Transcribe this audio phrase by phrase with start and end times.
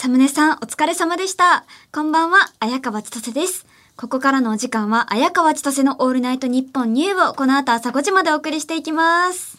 [0.00, 1.66] サムネさん、お疲れ様でした。
[1.92, 3.66] こんばんは、綾川千歳です。
[3.98, 9.58] ここからのお時間は、綾川千歳のオールナイトニッポンニューをこの後朝5時までお送りしていきます。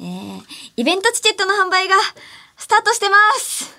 [0.00, 0.40] えー、
[0.78, 1.96] イベントチケットの販売が
[2.56, 3.76] スタートしてます。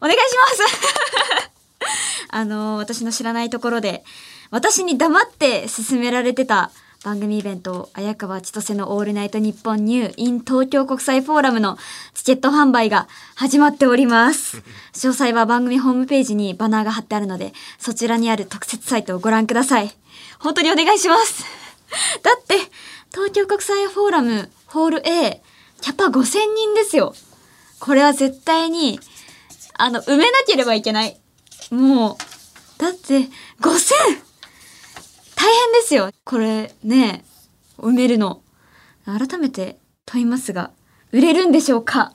[0.00, 1.50] お願いします。
[2.32, 4.02] あのー私の知らないところで、
[4.50, 6.70] 私に黙って進められてた
[7.04, 11.76] 番組イベント、綾川千歳のオールナイトニッポンニュー in 東京国際フォーラムの
[12.14, 14.62] チケット販売が始まっております。
[14.96, 19.94] 詳細は番組ホームページにバナーが貼ってあるので、そちらにある特設サイトをご覧ください。
[20.38, 21.44] 本当にお願いします。
[22.22, 22.54] だって、
[23.12, 25.42] 東京国際フォーラムホール A、
[25.82, 27.14] キャパ5000人ですよ。
[27.80, 28.98] これは絶対に、
[29.74, 31.20] あの、埋めなければいけない。
[31.70, 32.16] も
[32.78, 33.28] う、だって、
[33.60, 34.23] 5000!
[35.34, 36.10] 大変ですよ。
[36.24, 37.24] これね、
[37.78, 38.42] 埋めるの。
[39.04, 40.70] 改めて問いますが、
[41.12, 42.14] 売れるんでしょうか？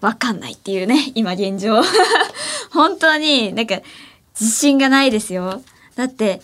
[0.00, 1.82] わかんないっていうね、今現状。
[2.70, 3.80] 本当になんか
[4.38, 5.62] 自信がないですよ。
[5.96, 6.40] だって、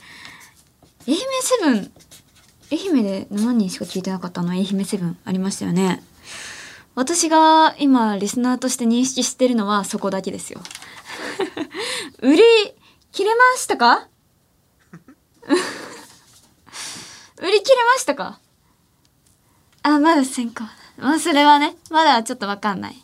[1.06, 1.92] 愛媛セブン、
[2.72, 4.50] 愛媛で何人しか聞いてなかったの？
[4.50, 6.02] 愛媛セブンありましたよね。
[6.94, 10.60] 私が今リスナーとして認識してるのはそこだけですよ。
[12.20, 12.42] 売り
[13.16, 14.08] 切れましたか？
[17.40, 18.38] 売り切れましたか？
[19.82, 20.64] あ、まだ先行。
[20.98, 23.02] まあ、それはね、まだちょっとわかんない。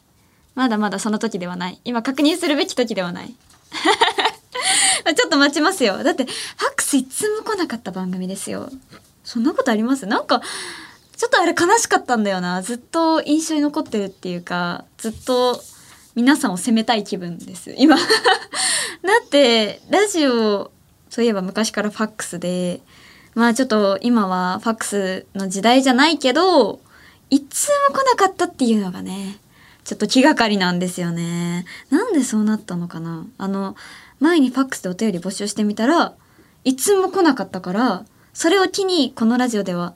[0.55, 1.81] まだまだその時ではない。
[1.85, 3.35] 今確認するべき時ではない。
[5.17, 6.03] ちょっと待ちますよ。
[6.05, 6.35] だって、ファ
[6.73, 8.69] ックスいつも来なかった番組ですよ。
[9.25, 10.05] そんなことあります？
[10.05, 10.43] なんか、
[11.17, 12.61] ちょっとあれ悲しかったんだよな。
[12.61, 15.63] ずっと印象に残ってるっていうか、ずっと
[16.15, 17.75] 皆さんを責めたい気分です。
[17.79, 17.97] 今。
[17.97, 18.03] だ
[19.25, 20.71] って、ラジオ、
[21.09, 22.81] そういえば昔からファックスで、
[23.35, 26.81] まあちょっと今はファックスの時代じゃないけど、
[27.31, 29.39] いつも来なかったっていうのがね、
[29.85, 31.65] ちょっと気がかりなんですよね。
[31.91, 33.75] なんでそうなったのかなあの、
[34.21, 36.15] 前にファックスでお便り募集してみたら、
[36.65, 38.05] いつも来なかったから、
[38.35, 39.95] それを機にこのラジオでは、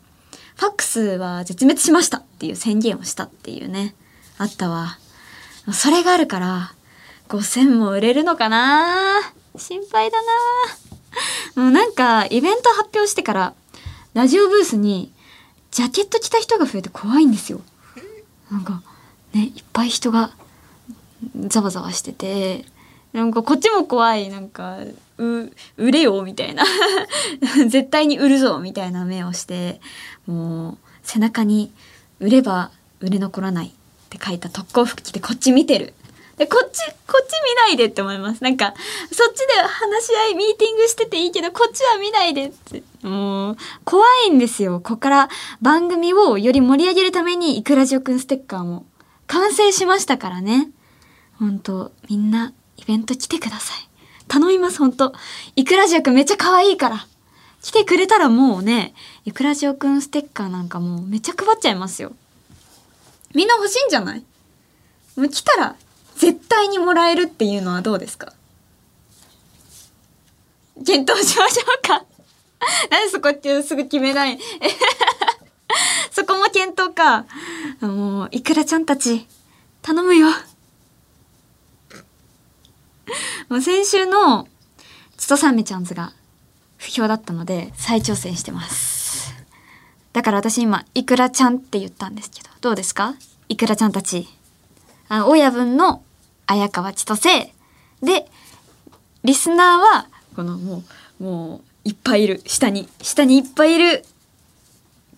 [0.56, 3.94] ファックスは絶滅しましたっていう宣言をしたっていうね、
[4.38, 4.98] あったわ。
[5.72, 6.72] それがあるから、
[7.28, 9.20] 5000も売れるのかな？
[9.56, 10.18] 心配だ
[11.54, 13.54] なもうなんか、イベント発表してから、
[14.14, 15.12] ラジオブースに、
[15.70, 17.60] ジャケット着た人が増えて怖いんですよ。
[18.50, 18.82] なんか、
[19.32, 20.30] ね、いっぱい人が、
[21.48, 22.64] ざわざわしてて、
[23.12, 24.78] なんかこっちも怖い、なんか、
[25.18, 26.64] う、売れよ、みたいな。
[27.68, 29.80] 絶対に売るぞ、みたいな目をして、
[30.26, 31.72] もう、背中に、
[32.20, 33.74] 売れば売れ残らない
[34.06, 35.92] って書いた特攻服着てこっち見てる。
[36.36, 38.44] で、こっち、こっち見ないでって思います。
[38.44, 38.74] なんか、
[39.10, 42.82] そっちで話し合い、ミーティングしてていいけど、こっちは見ないでって。
[43.02, 44.80] もう、怖いんですよ。
[44.80, 45.28] ここから
[45.62, 48.84] 番組をより盛り上げるために、いくらじおくんステッカーも
[49.26, 50.68] 完成しましたからね。
[51.38, 53.88] 本当みんな、イベント来てください。
[54.28, 55.14] 頼みます、本当
[55.54, 57.06] いくらじおくんめっちゃ可愛いから。
[57.62, 62.12] 来てくれたらもうね、いくらじおくんステッカーなんかもうめっちゃ配っちゃいますよ。
[63.36, 64.24] みんな欲しいんじゃない？
[65.16, 65.76] もう来たら
[66.16, 68.32] 絶対にもらえるっていうのはどうですか？
[70.86, 72.04] 検討しましょうか
[72.90, 74.38] なんでそこってすぐ決めない？
[76.10, 77.26] そこも検討か。
[77.80, 79.26] もう、いくらちゃんたち、
[79.82, 80.28] 頼むよ。
[83.50, 84.48] もう先週の、
[85.18, 86.14] ちとさめちゃんズが
[86.78, 88.95] 不評だったので、再挑戦してます。
[90.16, 93.16] だから私今、いくらちゃんって言ったんですけど、どうですか？
[93.50, 94.26] いくらちゃんたち。
[95.10, 96.02] あの、親分の
[96.46, 97.52] 綾川千歳
[98.02, 98.26] で、
[99.24, 100.82] リスナーは、このも
[101.20, 102.40] う、もう、いっぱいいる。
[102.46, 104.06] 下に、下にいっぱいいる。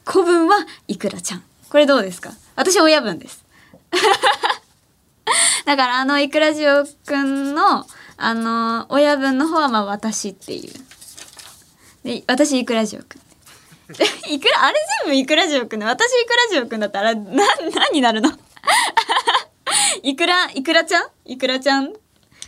[0.04, 1.44] 子分はいくらちゃん。
[1.70, 2.32] これどうですか？
[2.56, 3.44] 私親分です。
[5.64, 7.86] だからあのいくらじおくんの、
[8.16, 10.72] あの、親分の方はまあ私っていう。
[12.02, 13.27] で、私いくらじおくん。
[14.28, 17.44] いくら、あれ全部いくらじおくんで、私いくらじおくんだったら、な、
[17.74, 18.30] 何になるの？
[20.02, 21.06] いくら、いくらちゃん？
[21.24, 21.92] いくらちゃん？
[21.92, 22.00] だか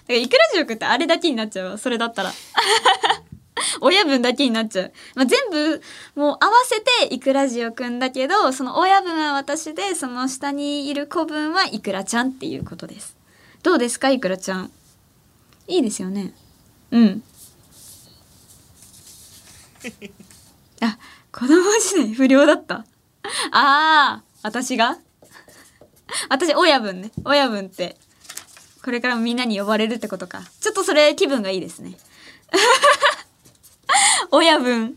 [0.09, 1.79] らいくらじおくんってあれだけになっちゃうわ。
[1.79, 2.33] それだったら。
[3.81, 4.93] 親分だけになっちゃう。
[5.15, 5.83] まあ、全部、
[6.15, 13.17] もう合わせていくらじおくんだけど、その親分は私で、その下にいる子分はいくらちゃんっていうことです。
[13.63, 14.11] どうですか？
[14.11, 14.71] いくらちゃん。
[15.67, 16.35] いいですよね。
[16.91, 17.23] うん。
[21.33, 22.85] 子供時代不良だった？
[23.53, 24.99] ああ、私が？
[26.29, 27.13] 私、親分ね。
[27.25, 27.97] 親分って。
[28.85, 30.43] これからもみんなに呼ばれるってことか。
[30.61, 31.97] ちょっとそれ気分がいいですね。
[34.33, 34.97] 親分。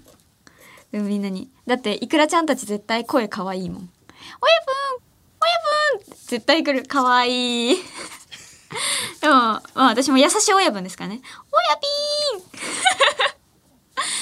[0.92, 1.50] でもみんなに。
[1.68, 3.90] だって、いくらちゃんたち絶対声可愛いもん。
[4.42, 5.04] 親分
[5.42, 6.86] 親分絶対来る。
[6.88, 7.78] かわいい。
[9.22, 11.22] でも、まあ私も優しい親分ですからね。
[11.52, 14.14] 親ピーン親ピーン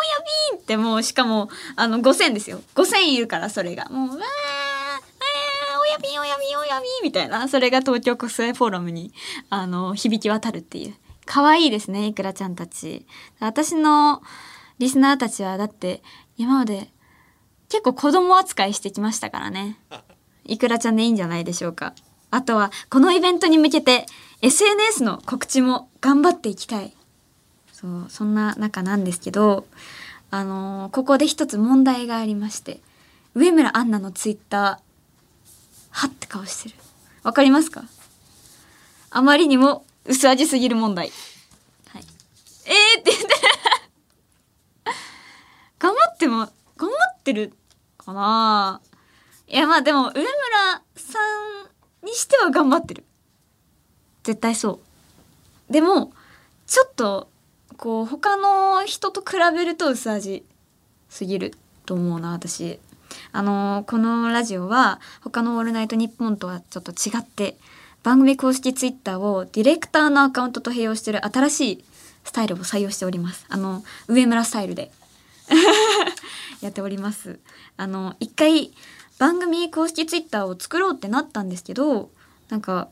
[0.00, 2.60] 親ピーンってもうしかも、あの、5000ですよ。
[2.76, 3.86] 5000いるから、それが。
[3.86, 4.24] もう、わー、わー、
[5.80, 7.48] 親ピーン親ピーン親ピーンみたいな。
[7.48, 9.12] それが東京国際フォーラムに、
[9.48, 10.94] あの、響き渡るっていう。
[11.26, 13.04] 可愛いですね、いくらちゃんたち。
[13.40, 14.22] 私の
[14.78, 16.04] リスナーたちは、だって、
[16.36, 16.92] 今まで
[17.68, 19.76] 結構子供扱いしてきましたからね。
[20.46, 21.94] いくらちゃんでいいんじゃないでしょうか。
[22.30, 24.06] あとは、このイベントに向けて、
[24.40, 26.94] SNS の告知も頑張っていきたい。
[27.72, 29.66] そう、そんな中なんですけど、
[30.30, 32.80] あのーここで一つ問題がありまして、
[33.34, 34.62] 上村アンナのツイッター、
[35.90, 36.74] はって顔してる。
[37.22, 37.84] わかりますか？
[39.10, 41.10] あまりにも薄味すぎる問題。
[41.88, 42.04] はい。
[42.66, 43.28] えーって言って。
[45.80, 47.52] 頑張っても、頑張ってる
[47.98, 48.80] かな？
[49.48, 50.26] いや、まあでも、上村
[50.94, 51.18] さ
[52.02, 53.04] んにしては頑張ってる。
[54.22, 54.80] 絶対そ
[55.68, 55.72] う。
[55.72, 56.12] でも、
[56.66, 57.28] ちょっと、
[57.80, 60.44] こう、他の人と比べると薄味
[61.08, 61.54] すぎる
[61.86, 62.78] と思うな、私。
[63.32, 67.56] あのこのラジオは、他のオールナイトニッポンとはちょっと違って、
[68.02, 71.84] 番組公式ツイッターをディレクターのアカウントと併用してる新しい
[72.24, 73.46] スタイルを採用しております。
[73.48, 74.92] あの、上村スタイルで。
[76.60, 77.40] やっております。
[77.78, 78.72] あの、一回
[79.18, 82.10] 番組公式ツイッターを作ろうってなったんですけど、
[82.50, 82.88] なんか、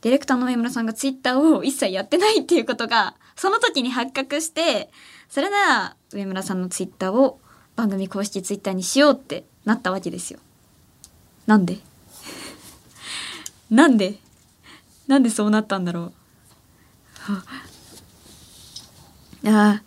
[0.00, 4.90] ディレクターの上村さんがツイッターを一切やってないっていうことが、その時に発覚して、
[5.28, 7.40] それなら上村さんのツイッターを
[7.76, 10.40] 番組公式ツイッターにしようってなったわけですよ。
[11.46, 11.78] なんで？
[13.70, 14.18] なんで？
[15.06, 16.12] なんでそうなったんだろう？
[19.48, 19.82] あ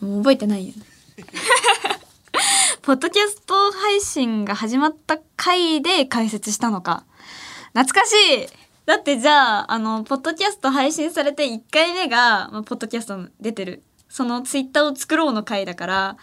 [0.00, 0.82] あ、もう覚えてないよね。
[2.82, 7.04] ポッドキャスト配信が始まった回で解説したのか。
[7.74, 8.48] 懐かしい
[8.90, 13.84] だってじゃあ、あの、ポッドキャスト配信されて1回目が、まあ、ポッドキャスト出てる。
[14.08, 16.16] そのツイッターを作ろうの回だから、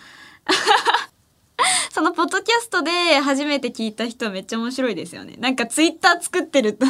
[1.92, 2.92] そのポッドキャストで
[3.22, 5.38] 初めて聞いた人めっちゃ面白いですよね。
[5.38, 6.86] なんかツイッター作ってると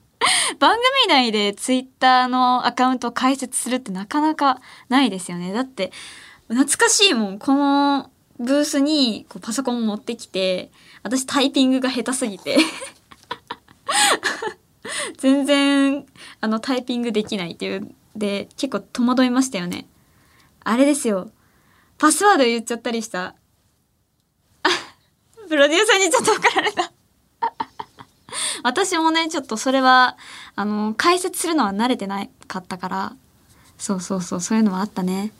[0.58, 5.52] 番組内でツイッターのアカウントを開設するってなかなかないですよね。
[5.52, 5.92] だって、
[6.48, 7.38] 懐かしいもん。
[7.38, 10.70] このブースにこうパソコン持ってきて、
[11.02, 12.56] 私タイピングが下手すぎて。
[15.18, 16.06] 全然、
[16.40, 17.88] あの、タイピングできないっていう。
[18.16, 19.86] で、結構戸惑いましたよね。
[20.64, 21.30] あれですよ。
[21.98, 23.34] パスワード言っちゃったりした。
[24.62, 24.68] あ
[25.48, 26.92] プロデューサーにちょっと怒られた。
[28.62, 30.16] 私もね、ちょっとそれは、
[30.56, 33.16] あの、解説するのは慣れてなかったから、
[33.78, 35.32] そうそうそう、そういうのはあったね。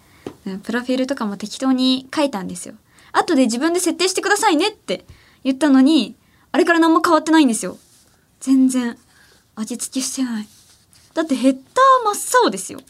[0.62, 2.74] プロフィールとかも適当に書いたんですよ。
[3.12, 5.04] 後で自分で設定してくださいねって
[5.44, 6.16] 言ったのに、
[6.52, 7.78] あれから何も変わってないんですよ。
[8.40, 8.98] 全然、
[9.56, 10.48] 味付けしてない。
[11.14, 11.62] だってヘッダー
[12.14, 12.80] 真っ青ですよ。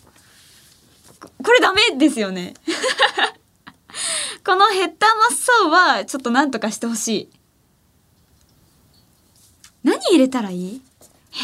[1.19, 2.55] ここれダメですよね。
[4.45, 7.31] このヘッダー真っ青はちょっとなんとかしてほしい。
[9.83, 10.83] 何入れたらいい？
[11.33, 11.37] え？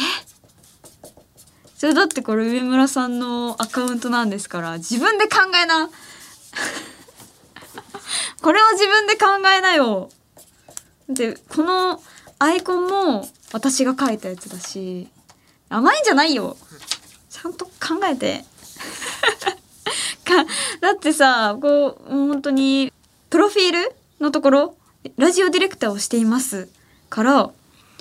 [1.76, 5.90] それだってこれ上村さんのアカウントなんですから自分で考えな
[8.40, 10.08] これを自分で考えなよ
[11.08, 12.02] でこの
[12.38, 15.08] アイコンも私が描いたやつだし
[15.68, 16.56] 甘いんじゃないよ。
[17.28, 17.70] ちゃんと考
[18.10, 18.44] えて。
[20.24, 20.44] か
[20.80, 22.92] だってさこうもう本当に
[23.30, 24.76] プロフィールのところ
[25.16, 26.68] ラジオディレクターをしています。
[27.08, 27.50] から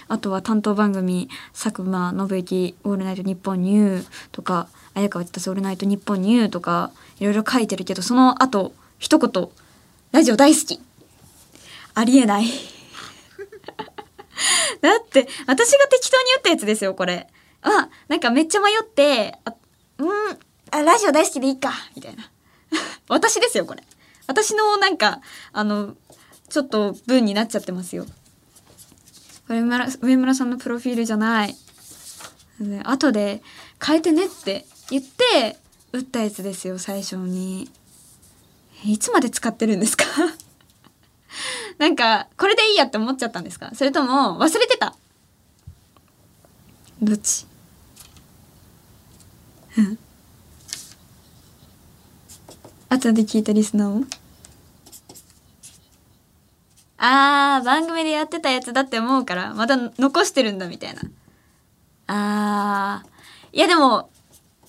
[0.07, 9.49] あとは担当番組佐久間信之オールナイトニッポンニューとか綾川千歳オールナイトニッポンニューとかいろいろ書いてるけどその後一言。
[10.11, 10.79] ラジオ大好き。
[11.93, 12.74] ありえない。
[14.81, 17.27] だって私が適当に言ったやつですよこれ。
[17.61, 19.53] あなんかめっちゃ迷ってあ
[19.97, 20.39] うん
[20.71, 22.29] あラジオ大好きでいいかみたいな。
[23.07, 23.83] 私ですよこれ。
[24.27, 25.21] 私のなんか
[25.53, 25.95] あの
[26.49, 28.05] ちょっと文になっちゃってますよ。
[29.47, 31.55] 上村上村さんのプロフィールじゃない。
[32.83, 33.43] 後で
[33.85, 35.57] 変えてねって言って
[35.91, 37.69] 打ったやつですよ最初に。
[38.83, 40.05] いつまで使ってるんですか？
[41.77, 43.71] なんかこれでいいやって思っちゃったんですか？
[43.73, 44.95] それとも忘れてた？
[47.01, 47.45] どっち？
[49.77, 49.99] うん
[52.87, 54.03] 後で聞いたリスナーを
[56.97, 61.01] あー、番組でやってたやつだって思うから、また残してるんだみたいな。
[62.07, 63.57] あー。
[63.57, 64.09] いやでも、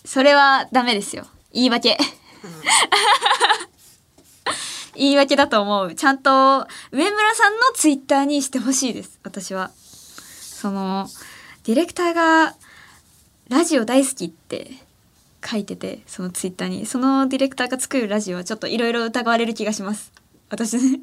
[0.04, 1.26] それはダメですよ。
[1.52, 1.96] 言い訳。
[4.96, 5.94] 言い訳だと思う。
[5.94, 9.20] ちゃんと、上村さんのツイッターにしてほしいです。
[9.22, 9.70] 私は。
[10.56, 11.08] その
[11.64, 12.54] ディレクターが
[13.48, 14.70] ラジオ大好きって
[15.44, 20.12] 書いててそのツイッターにそのディレクターが作るラジオはちょっといろいろ疑われる気がします
[20.48, 21.00] 私ね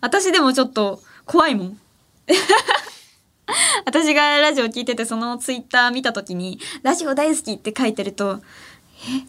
[0.00, 1.80] 私でもちょっと怖いもん
[3.86, 8.40] 私がラジオ聞いててそのツイッター見た時に「ラジオ大好き」って書いてると
[9.08, 9.26] え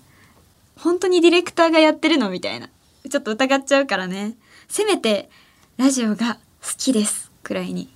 [0.78, 2.30] 本当にディレクターがやってるの？
[2.30, 2.70] みたいな
[3.10, 4.36] ちょっと疑っちゃうからね。
[4.68, 5.30] せめて
[5.78, 6.40] ラジオが好
[6.78, 7.32] きです。
[7.44, 7.90] くらいに。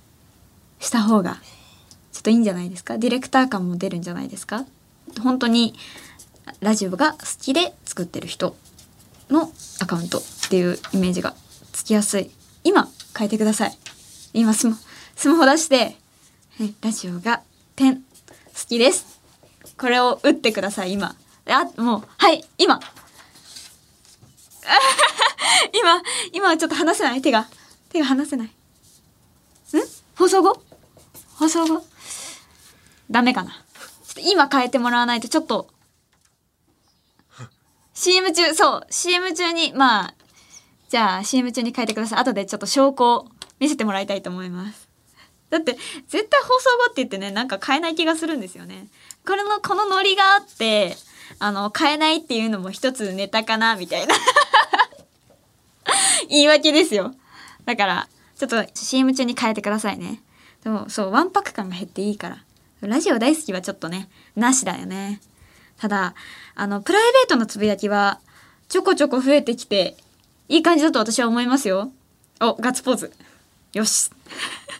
[0.78, 1.38] した方が。
[2.12, 2.98] ちょっといいんじゃないですか？
[2.98, 4.64] ディレクター感も出るんじゃないですか？
[5.22, 5.74] 本当に
[6.60, 8.56] ラジオが好きで作ってる人
[9.30, 11.34] のアカウントっていうイメージが
[11.72, 12.30] つきやすい。
[12.64, 13.78] 今変えてください。
[14.32, 14.76] 今スマ
[15.14, 15.96] スマホ出して
[16.82, 17.42] ラジオが
[17.76, 18.02] 点好
[18.68, 19.20] きです。
[19.78, 21.14] これを打ってください今。
[21.48, 22.80] あもうはい今。
[25.72, 27.22] 今今はちょっと話せない？
[27.22, 27.48] 手が。
[27.90, 28.46] 手が離せない。
[28.48, 28.50] ん？
[30.16, 30.60] 放送後？
[31.36, 31.84] 放送後？
[33.10, 33.50] ダメかな。
[33.50, 33.56] ちょ
[34.12, 35.68] っと今変えてもらわないとちょっと。
[37.94, 38.86] CM 中そう。
[38.90, 40.14] CM 中にまあ
[40.88, 42.18] じゃあ CM 中に変えてください。
[42.20, 44.88] 後でちょっと証拠を見せてもらいたいと思います。
[45.48, 45.76] だって
[46.08, 48.88] 絶対放送後って言ってねなんか変えない気がするんですよね。
[49.24, 50.96] これのこのノリがあって
[51.38, 54.14] あの変えないっていうのも一つネタかなみたいな。
[56.28, 57.14] 言い訳ですよ。
[57.64, 60.22] だからちょっと CM 中に変えてくださいね。
[60.62, 62.42] でもそうわんぱく感が減っていいから。
[62.82, 65.20] ラジオ大好きはちょっとねなしだよね。
[65.78, 66.14] ただ
[66.54, 68.20] あのプライベートのつぶやきは
[68.68, 69.96] ちょこちょこ増えてきて
[70.48, 71.90] いい感じだと私は思いますよ。
[72.40, 73.12] おガッツポーズ。
[73.72, 74.10] よし。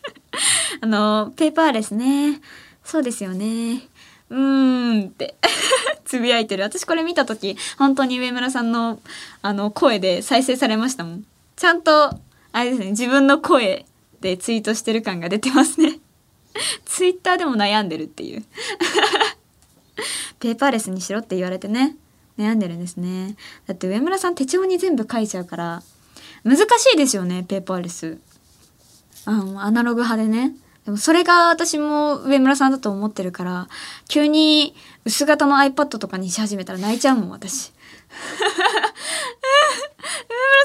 [0.81, 2.41] あのペーパーレスね。
[2.85, 3.83] そうですよね。
[4.31, 5.37] うーんって。
[6.05, 6.63] つぶやいてる。
[6.63, 9.01] 私これ見た時本当に上村さんの
[9.43, 11.25] あの声で再生されましたもん。
[11.57, 12.19] ちゃんと
[12.53, 13.87] あれですね自分の声
[14.21, 15.99] でツイートしてる感が出てますね。
[16.87, 18.45] ツイッターでも悩んでるっていう。
[20.41, 21.97] ペーパーレスにしろって言われてね
[22.39, 23.37] 悩んでるんですね。
[23.67, 25.83] だって上村さん手帳に全部書いちゃうから
[26.45, 26.65] 難し
[26.95, 28.19] いですよねペーパーレス。
[29.25, 30.55] あのアナログ派でね。
[30.87, 33.69] でもそれが私も上村さんだと思ってるから
[34.09, 34.75] 急に
[35.05, 37.73] 薄型の iPad とかにし始めたら泣いちゃうもん私。
[38.17, 38.61] 上村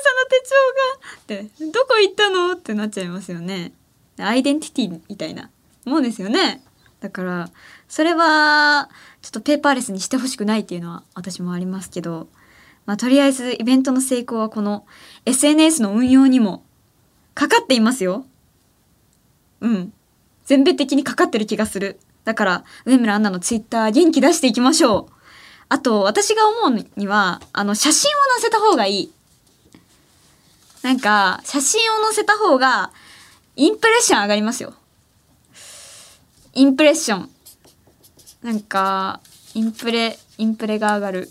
[0.04, 2.54] さんの手帳がってどこ行ったの？
[2.54, 3.74] ってなっちゃいますよね。
[4.20, 5.50] アイデンティティみたいな
[5.86, 6.64] もんですよね。
[7.00, 7.50] だから
[7.90, 8.90] それは
[9.24, 12.28] ちょっとペーパーレスにしてほしくないっていうのは私もありますけど、
[12.86, 14.86] まあ、とりあえずイベントの成功はこの
[15.26, 16.64] SNS の運用にも
[17.34, 18.24] かかっていますよ。
[19.62, 19.94] うん。
[20.52, 21.98] 全米的にかかってる気がする。
[22.26, 25.14] だから上村アンナのツイッター元気出していきましょう。
[25.70, 29.12] あと私が思うにはあの写真を載せた方がいい。
[30.82, 32.92] なんか写真を載せた方が
[33.56, 34.74] インプレッション上がりますよ。
[36.54, 37.30] インプレッション。
[38.44, 39.22] なんか
[39.54, 41.30] インプレインプレが上がる。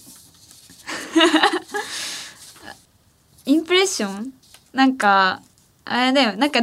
[3.44, 4.32] インプレッション？
[4.72, 5.42] なんか
[5.84, 6.38] あれだよ。
[6.38, 6.60] なんか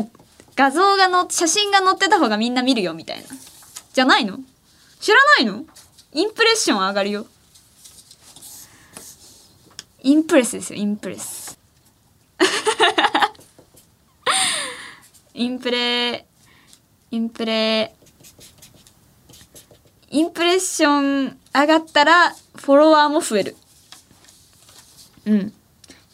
[0.58, 3.26] 画像がの写真が載ってた方がみんな見るよみたいな。
[3.94, 4.40] じゃないの？
[5.00, 5.64] 知らないの？
[6.14, 7.28] インプレッション上がるよ。
[10.02, 11.60] インプレスですよインプレス。
[15.36, 16.26] インプレ
[17.12, 17.94] インプレ。
[20.10, 23.56] インプレッション上がったらフォロワーも増える。
[25.26, 25.54] うん。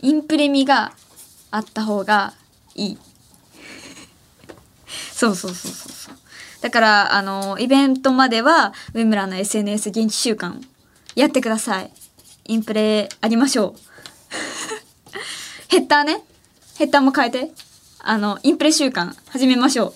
[0.01, 0.91] インプレミが
[1.49, 2.33] あった方が
[2.75, 2.97] いい。
[5.23, 6.15] そうそうそうそうそう。
[6.59, 10.61] だからあのイベントまでは上村の SNS 元気週間
[11.15, 11.91] やってください。
[12.45, 13.79] インプレありましょう。
[15.71, 16.21] ヘッダーね。
[16.77, 17.51] ヘッダーも変えて。
[17.99, 19.93] あのインプレ週間始めましょう。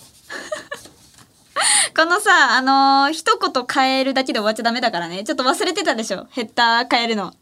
[1.94, 5.24] このさあのー、一言変えるだけで終わっちゃダメだからね。
[5.24, 6.26] ちょっと忘れてたでしょ。
[6.30, 7.34] ヘッダー変えるの。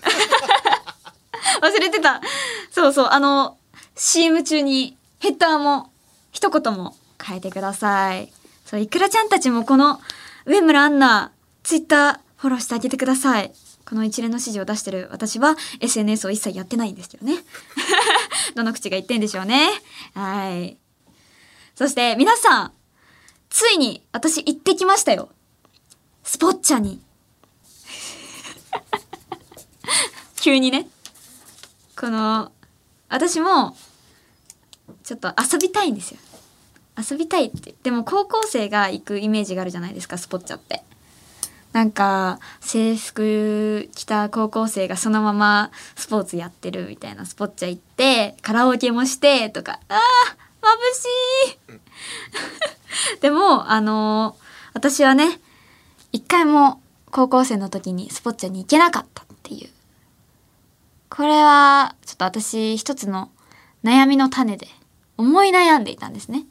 [1.60, 2.22] 忘れてた。
[2.70, 3.08] そうそう。
[3.10, 3.58] あの
[3.96, 5.90] CM 中にヘッダーも
[6.32, 8.32] 一言も変えてください。
[8.64, 10.00] そういくらちゃんたちもこの
[10.46, 13.52] 上村アンナツイッターフォローしてあげてください。
[13.86, 17.38] この一連の指示を出してる私は SNS を一切やってないんですけどね。
[18.54, 19.70] どの口が言ってんでしょうね。
[20.14, 20.78] はい。
[21.74, 22.72] そして皆さん
[23.50, 25.28] ついに私行ってきましたよ。
[26.22, 27.00] スポッチャに。
[30.40, 30.88] 急にね。
[31.96, 32.52] この
[33.08, 33.76] 私も
[35.04, 36.18] ちょっと遊びたいんですよ。
[36.96, 37.74] 遊びたいって。
[37.82, 40.82] でも高校生が行くイメージがあるじゃないですかスポッチャって。
[41.72, 47.26] なんか制服着た高校生がそのままスポーツやってるみたいな。
[47.26, 49.80] スポッチャ行ってカラオケもしてとか。
[49.88, 49.98] あー
[50.64, 51.78] 眩し
[53.16, 53.20] い。
[53.20, 55.40] でも、あのー私はね、
[56.10, 59.70] 一回も高校生の時にスポッチャに行けなかったっていう。
[61.08, 63.30] これは、ちょっと私一つの
[63.84, 64.66] 悩みの種で
[65.16, 66.44] 思い悩んでいたんですね。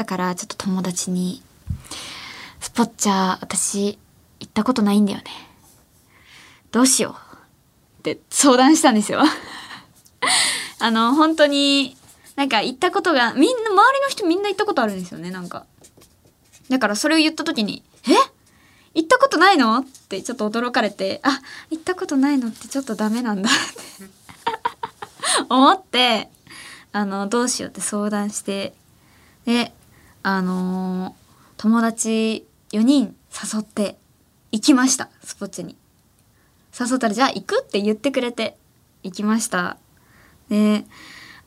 [0.00, 1.42] だからちょっと友達に、
[2.58, 3.98] スポッチャ私
[4.40, 5.24] 行ったことないんだよね。
[6.72, 9.20] どうしようって相談したんですよ。
[10.80, 11.98] あの、本当に、
[12.34, 15.66] なんか行ったことが、みんな、周りの人みんな行ったことあるんですよね、なんか。
[16.70, 18.14] だからそれを言った時に、え？
[18.94, 19.76] 行ったことないの？
[19.80, 26.30] ってちょっと驚かれて、あ、行ったことないのってちょっとダメなんだって 思って、
[26.92, 28.72] あの、どうしようって相談して、
[29.44, 29.72] で、
[30.22, 31.20] あのー
[31.56, 33.98] 友達4人誘って
[34.50, 35.76] 行きました、スポッチャに。
[36.78, 38.56] 誘ったら、じゃあ行くって言ってくれて
[39.02, 39.76] 行きました。
[40.48, 40.86] で、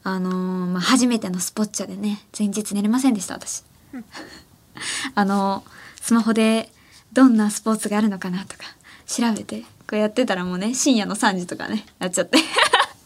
[0.04, 0.34] あのー
[0.68, 3.64] まあ、初めてのスポッチャでね、前日寝れませんでした、私。
[5.16, 5.64] あの
[6.02, 6.70] スマホで
[7.12, 8.64] どんなスポーツがあるのかなとか
[9.06, 12.40] 調べてこうやってたらもうね深夜の3時とかねやっちゃって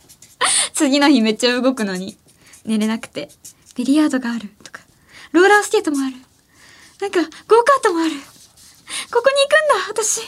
[0.74, 2.18] 次の日めっちゃ動くのに
[2.66, 3.30] 寝れなくて
[3.76, 4.50] ビリヤードがある
[5.32, 6.16] ローラースケートもある
[7.02, 8.12] なんかゴーカートもある
[9.12, 9.36] ここに
[9.94, 10.22] 行くんだ私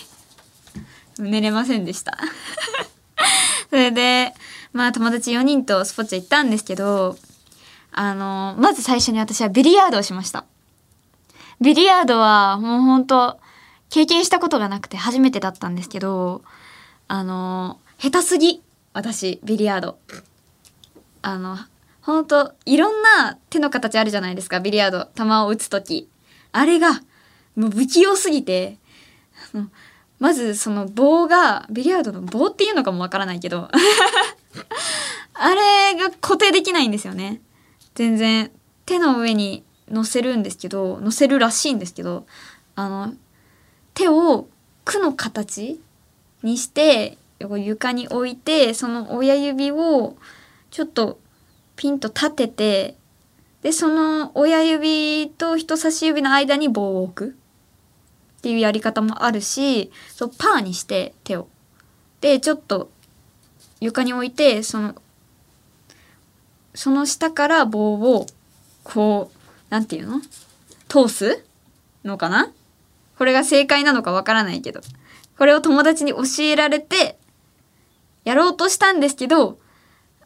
[1.19, 2.17] 寝れませんでした
[3.69, 4.33] それで
[4.73, 7.17] まあ友達4人とスポッチャ行ったんですけど
[7.91, 10.45] あのまず最初に私はビリヤードをしました
[11.61, 13.39] ビリヤードはもうほんと
[13.89, 16.43] 経験したことがなくて初めてだったんですけど、
[17.07, 18.61] あの、下手すぎ。
[18.93, 19.97] 私、ビリヤード。
[21.21, 21.57] あの、
[22.09, 25.09] ほんといろんな手の形あるじゃないですか、ビリヤード。
[25.15, 26.09] 球を打つとき。
[26.51, 27.01] あれが、
[27.55, 28.77] もう不器用すぎて、
[30.17, 33.69] まずその棒が、ビリヤードの棒っていうのかもわからないけど、
[35.33, 37.41] あれが固定できないんですよね。
[37.93, 38.51] 全然。
[38.87, 42.25] 手の上に乗せるんですけど乗せるらしいんですけど
[42.75, 43.13] あの
[43.93, 44.47] 手を
[44.83, 45.79] 「く」の形
[46.41, 50.17] にして床に置いてその親指を
[50.71, 51.19] ちょっと
[51.79, 52.97] ピンと立てて
[53.61, 57.29] でその親指と人差し指の間に棒を置く
[58.39, 61.47] っていうやり方もあるしそうパーにして手を。
[62.19, 62.91] でちょっと
[63.79, 64.95] 床に置いてその
[66.75, 68.25] その下から棒を
[68.83, 69.37] こう
[69.71, 70.19] なんていうの？
[70.89, 71.45] 通す
[72.03, 72.51] のかな？
[73.17, 74.81] これが正解なのかわからないけど。
[75.37, 77.17] これを友達に教えられて、
[78.25, 79.57] やろうとしたんですけど、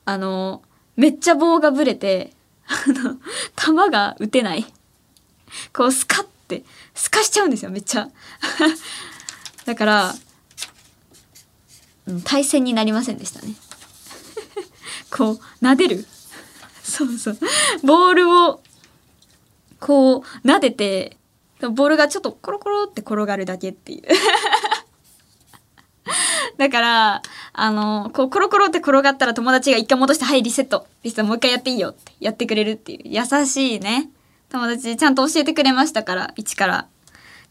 [0.05, 0.63] あの、
[0.95, 2.31] めっちゃ棒がぶれて、
[2.67, 3.17] あの、
[3.55, 4.65] 球が打てない。
[5.73, 8.09] こうスカって、スカしちゃうんですよ、めっちゃ。
[9.65, 10.15] だから、
[12.05, 13.55] うん対戦になりませんでしたね。
[15.09, 16.05] こう、撫でる
[16.83, 17.37] そうそう。
[17.83, 18.61] ボールを
[19.79, 21.17] こう撫でて
[21.59, 24.03] ボールがちょっとコロコロって転がるだけっていう
[26.57, 27.21] だから
[27.53, 30.87] あのこうコロコロって転がったら友達が一回戻して「はいリセット。
[31.03, 33.01] リセットもう一回やっていいよ」ってやってくれるっていう。
[33.05, 34.09] 優しいね。
[34.49, 36.87] 友達ちゃんと教えてくれましたから一から。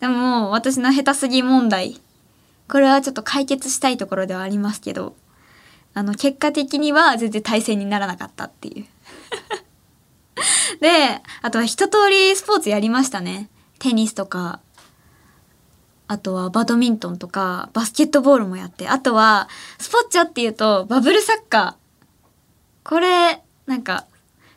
[0.01, 2.01] でもも私の下手すぎ問題。
[2.69, 5.15] これはちょっと解決したいところではありますけど
[5.95, 8.87] あの結果的には全然対戦にならなかったっていう。
[10.81, 13.49] で、あとは一通りスポーツやりましたね。
[13.79, 14.61] テニスとか、
[16.09, 22.89] あとはバドミントンとか、バスケットボールもやって、あとは、スポッチャっていうと、バブルサッカー。
[22.89, 24.07] これ、なんか、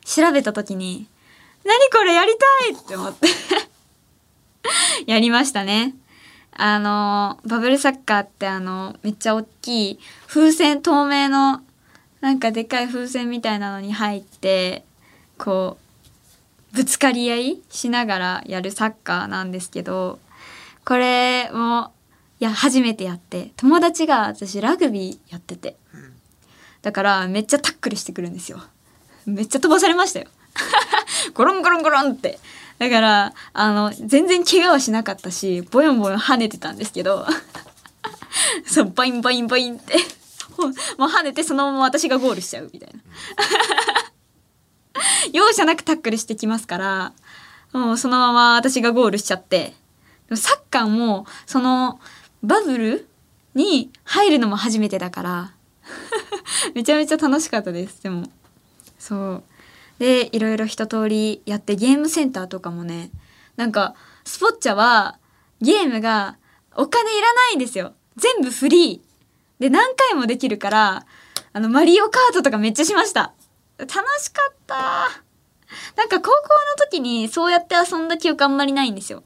[0.04, 1.08] 調べた時に、
[1.64, 3.26] 何これやりたいって思って
[5.06, 5.94] やりましたね。
[6.52, 11.62] あの、バブルサッカーってあの、めっちゃ大きい風船透明の、
[12.20, 14.84] なんかでかい風船みたいなのに入って、
[15.38, 15.86] こう
[16.76, 20.18] ぶつかり合いしながらやるサッカーなんですけど
[20.86, 21.92] これも
[22.38, 25.76] いや初めてやって友達が私ラグビーやってて。
[26.82, 28.62] だからめっちゃタックルしてくるんですよ。
[29.26, 30.26] めっちゃ飛ばされましたよ。
[31.34, 32.38] ゴロンゴロンゴロンって。
[32.78, 37.26] だからあの全然怪我はしなかったしボヨンボヨン跳ねてたんですけど。
[38.64, 39.96] そうバインバインバインって。
[40.96, 43.00] もう跳ねてそのまま私がゴールしちゃうみたいな。
[45.32, 47.12] 容赦なくタックルしてきますから、
[47.72, 49.74] もうそのまま私がゴールしちゃって。
[50.34, 52.00] サッカーも、その、
[52.42, 53.08] バブル
[53.54, 55.52] に入るのも初めてだから、
[56.74, 58.24] めちゃめちゃ楽しかったです、でも。
[58.98, 59.44] そう。
[59.98, 63.10] で、いろいろ一通りやって、ゲームセンターとかもね、
[63.56, 65.18] なんか、スポッチャは、
[65.60, 66.36] ゲームが
[66.74, 67.94] お金いらないんですよ。
[68.16, 69.62] 全部フリー。
[69.62, 71.06] で、何回もできるから、
[71.52, 73.32] あの、マリオカートとかめっちゃしました。
[73.78, 74.76] 楽しかった
[75.96, 79.22] なんか高校の時にそうやって遊んだ記憶あんまりないんですよ。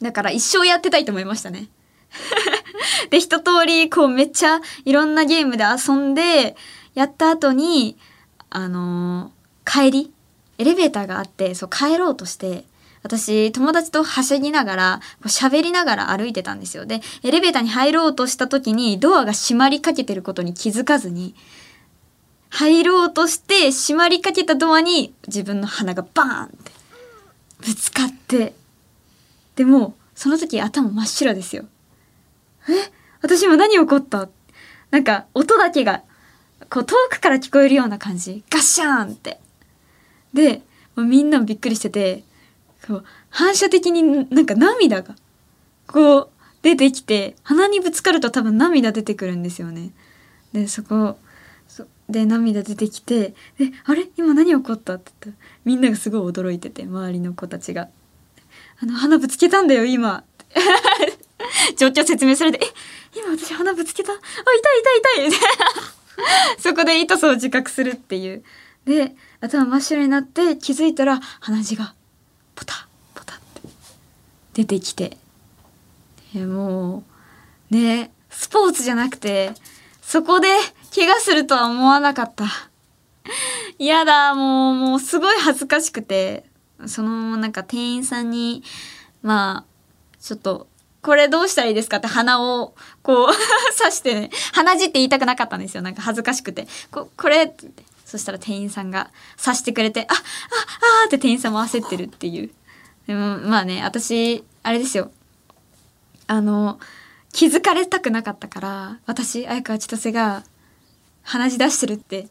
[0.00, 1.68] だから一生やってたいと思いましたね。
[3.10, 6.56] で、一通りこうめっちゃいろんなゲームで遊んで、
[6.94, 7.96] やった後に、
[8.50, 10.12] あのー帰り
[10.58, 12.64] エレベーターがあって、そう帰ろうとして、
[13.02, 16.86] 私、友達とはしゃぎながら、こう喋りながら歩いてたんですよ。
[16.86, 21.34] で、エレベーターに入ろうとした時に、ドアが閉まりかけてることに気づかずに、
[22.50, 26.72] 入ろうとして閉まりかけたドアに自分の鼻がバーンって
[27.60, 28.52] ぶつかって
[29.56, 31.64] でもその時頭真っ白ですよ。
[32.68, 32.72] え？
[33.20, 34.28] 私今何起こった？
[34.90, 36.02] なんか音だけが
[36.70, 38.44] こう遠くから聞こえるような感じ。
[38.50, 39.40] ガッシャーンって。
[40.32, 40.62] で
[40.96, 42.24] もうみんなもびっくりしてて
[42.86, 45.14] こう反射的になんか涙が
[45.86, 46.28] こう
[46.62, 49.90] 出てきて鼻にぶつかると多分涙出てくるんですよね。
[50.52, 51.18] でそこ
[52.08, 54.08] で涙出てきて「えあれ？
[54.16, 57.88] 今何起こった?」って言ったらみんながすごい驚いてて周りの子たちが
[58.82, 60.24] 「あの鼻ぶつけたんだよ今」
[61.76, 64.12] 状況説明されて「え今私鼻ぶつけた？
[64.12, 65.40] あ痛い痛い痛い」
[66.58, 68.44] そこで痛さを自覚するっていう。
[68.84, 71.94] で頭真っ白になって気づいたら鼻血が
[72.56, 73.68] ポタポタって
[74.54, 75.16] 出てきて。
[76.34, 77.04] えも
[77.70, 79.54] うねスポーツじゃなくて
[80.02, 80.48] そこで
[80.94, 82.44] 怪我するとは思わなかった。
[83.78, 86.44] やだ、もう、もうすごい恥ずかしくて、
[86.86, 88.62] その、なんか店員さんに、
[89.22, 90.66] まあ、ちょっと、
[91.02, 93.28] これどうしたらいいですかって鼻を、こう、
[93.78, 95.82] 刺してね、鼻血って言いたくなかったんですよ。
[95.82, 96.68] なんか恥ずかしくて。
[96.90, 97.66] こ、これって。
[98.04, 99.10] そしたら店員さんが
[99.42, 102.50] 刺してくれて、あ、あ、あーって店員さんも焦ってるっていう。
[103.06, 105.10] でも、まあね、私、あれですよ。
[106.26, 106.78] あの、
[107.32, 110.44] 気づかれたくなかったから、私、相川千歳が、
[111.22, 112.28] 鼻血出してるって、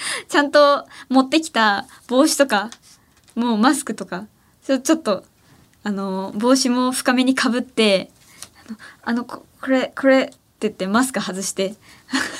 [0.28, 2.70] ちゃんと持ってきた帽子とか、
[3.34, 4.26] もうマスクとか、
[4.64, 5.24] ちょっと、
[5.82, 8.10] あの、帽子も深めにかぶって、
[8.66, 11.74] あの、あのここれ、これって言ってマスク外して、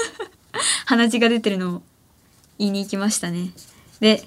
[0.87, 1.83] 鼻血が出てるのを
[2.59, 3.53] 言いに行きましたね。
[4.01, 4.25] で、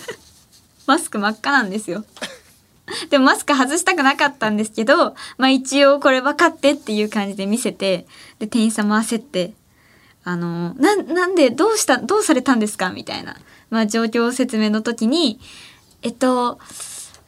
[0.86, 2.04] マスク真っ赤なんですよ。
[3.10, 8.06] でもマスク外したくなかったんですけど、まあ一応これ分かってっていう感じで見せて、
[8.38, 9.52] で、店員さんも焦って、
[10.28, 12.90] あの、な、なんで、どうした、どうされたんですか？
[12.90, 13.36] みたいな、
[13.70, 15.38] まあ状況説明の時に、
[16.02, 16.58] えっと、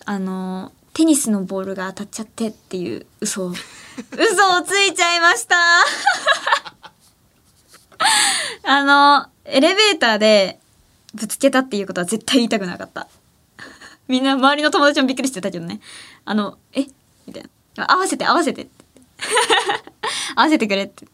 [0.05, 5.55] あの、テニスのボールが当たっちゃってっていう嘘を、 嘘をついちゃいました
[8.65, 10.59] あの、エレベーターで
[11.15, 13.07] ぶつけたっていうことは絶対言いたくなかった。
[14.09, 15.81] みんな周りの友達もびっくりしてたけどね。
[16.25, 16.85] あの、え？
[17.29, 17.45] みたい
[17.77, 17.93] な。
[17.93, 18.67] 合わせて合わせて。
[20.35, 21.07] 合わせてくれって。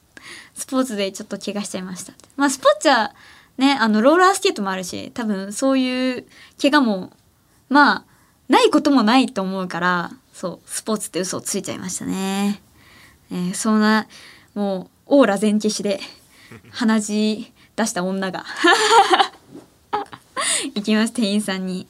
[0.54, 2.12] スポーツでちょっと怪我しちゃいました。
[2.36, 3.14] まあスポーツは
[3.58, 6.26] ね、あの、ローラースケートもあるし、多分そういう
[6.60, 7.12] 怪我も、
[7.68, 8.04] まあ、
[8.48, 12.60] ないこともないと思うから、そう、スポーツって嘘をついちゃいましたね。
[13.30, 14.06] えーそんな、
[14.54, 16.00] もう、オーラ全消しで、
[16.70, 18.44] 鼻血出した女が、
[20.74, 21.86] 行きます、店員さんに。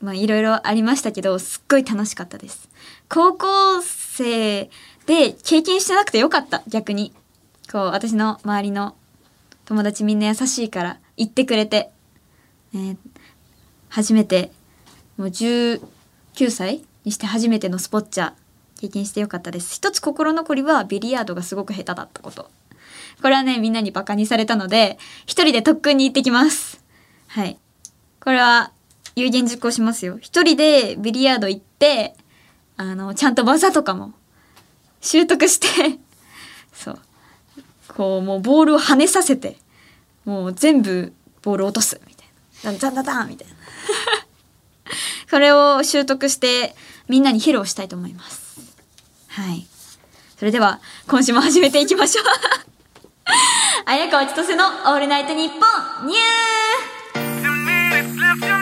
[0.00, 2.68] まあいろいろありましたけどすっごい楽しかったです
[3.08, 3.46] 高校
[3.82, 4.68] 生
[5.06, 7.12] で経験してなくてよかった逆に
[7.70, 8.94] こう私の周りの
[9.64, 11.90] 友達みんな優しいから言ってくれて、
[12.72, 12.96] ね、
[13.88, 14.50] 初めて
[15.16, 15.80] もう19
[16.50, 18.32] 歳にして初めてのスポッチャ
[18.80, 22.50] 経験してよかったです一つ心残りはビリヤードがすごく下手だったこと
[23.22, 26.82] これはねみんなにバカにされたので一人で特訓に行ってきます
[27.28, 27.58] はい
[28.20, 28.72] これは
[29.16, 30.18] 有言実行しますよ。
[30.20, 32.14] 一人でビリヤード行って、
[32.76, 34.12] あの、ちゃんと技とかも
[35.00, 35.98] 習得して、
[36.74, 36.98] そう。
[37.96, 39.56] こう、もうボールを跳ねさせて、
[40.24, 42.26] もう全部ボール落とす、みたい
[42.72, 42.78] な。
[42.78, 43.54] ダンダンダンみたいな。
[45.30, 46.74] これを習得して、
[47.08, 48.60] みんなに披露したいと思います。
[49.28, 49.66] はい。
[50.38, 52.24] それでは、今週も始めていきましょう。
[53.86, 55.56] 綾川千歳のオールナイトニッポ
[56.04, 56.16] ンニュ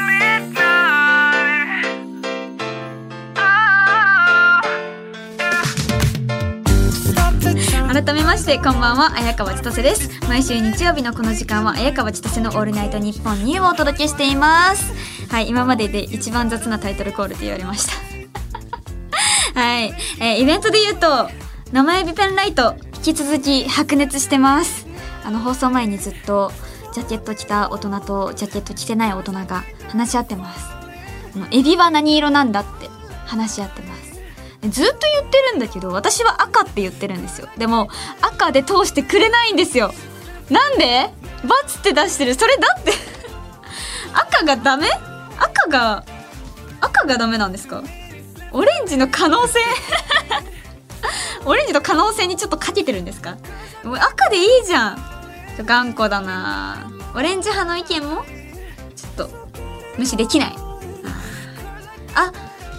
[0.09, 0.12] ー
[8.05, 9.15] 改めましてこんばんは。
[9.15, 10.11] 綾川千歳です。
[10.29, 14.93] 毎週日曜日のこの時間は綾川千歳のオールナイトニッポンニューをお届けしています。
[15.31, 17.93] はい今までで一番雑なタイトルコールって言われました。
[19.55, 21.31] はい、えーイベントで言うと
[21.71, 24.85] 生エビペンライト引き続き白熱してます。
[25.25, 26.51] あの放送前にずっと
[26.93, 30.65] ジャケット着た大人とジャケット着てない大人が話し合ってます。
[31.37, 32.91] あのエビは何色なんだって
[33.27, 33.92] 話し合ってます。
[34.69, 37.49] ずっと言ってるんだけど私は赤って言ってるんですよ。
[37.59, 37.89] でも
[38.21, 39.93] 赤で通してくれないんですよ。
[40.51, 41.11] なんで
[41.45, 42.35] バツって出してる。
[42.35, 42.93] それだって
[44.13, 44.89] 赤がダメ？
[45.39, 46.05] 赤が
[46.81, 47.83] 赤がダメなんですか？
[48.53, 49.59] オレンジの可能性？
[51.45, 53.37] オレンジの可能性にちょっとかけてるんですか？
[53.83, 55.05] もう赤でいいじゃん。
[55.67, 56.91] 頑固だな。
[57.15, 58.25] オレンジ派の意見も
[58.95, 59.31] ちょっと
[59.99, 60.57] 無視できない。
[62.15, 62.33] あ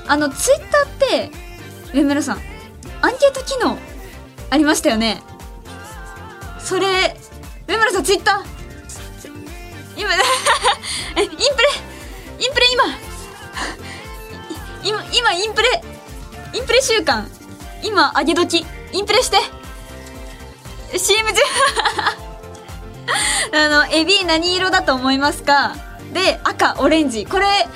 [0.08, 1.43] あのツイッターって
[1.94, 2.38] 上村さん
[3.02, 3.78] アンケート機能
[4.50, 5.22] ありましたよね。
[6.60, 7.18] それ
[7.68, 10.00] 上村さんツイッター。
[10.00, 10.10] 今
[11.18, 11.46] えインプレ
[12.40, 12.84] インプレ今。
[14.84, 15.82] 今今インプレ
[16.54, 17.30] インプレ週間
[17.84, 18.66] 今上げ時。
[18.92, 19.38] インプレして。
[20.98, 21.42] CM 中
[23.58, 25.76] あのエビ何色だと思いますか？
[26.14, 27.26] で赤オレンジ。
[27.26, 27.68] これ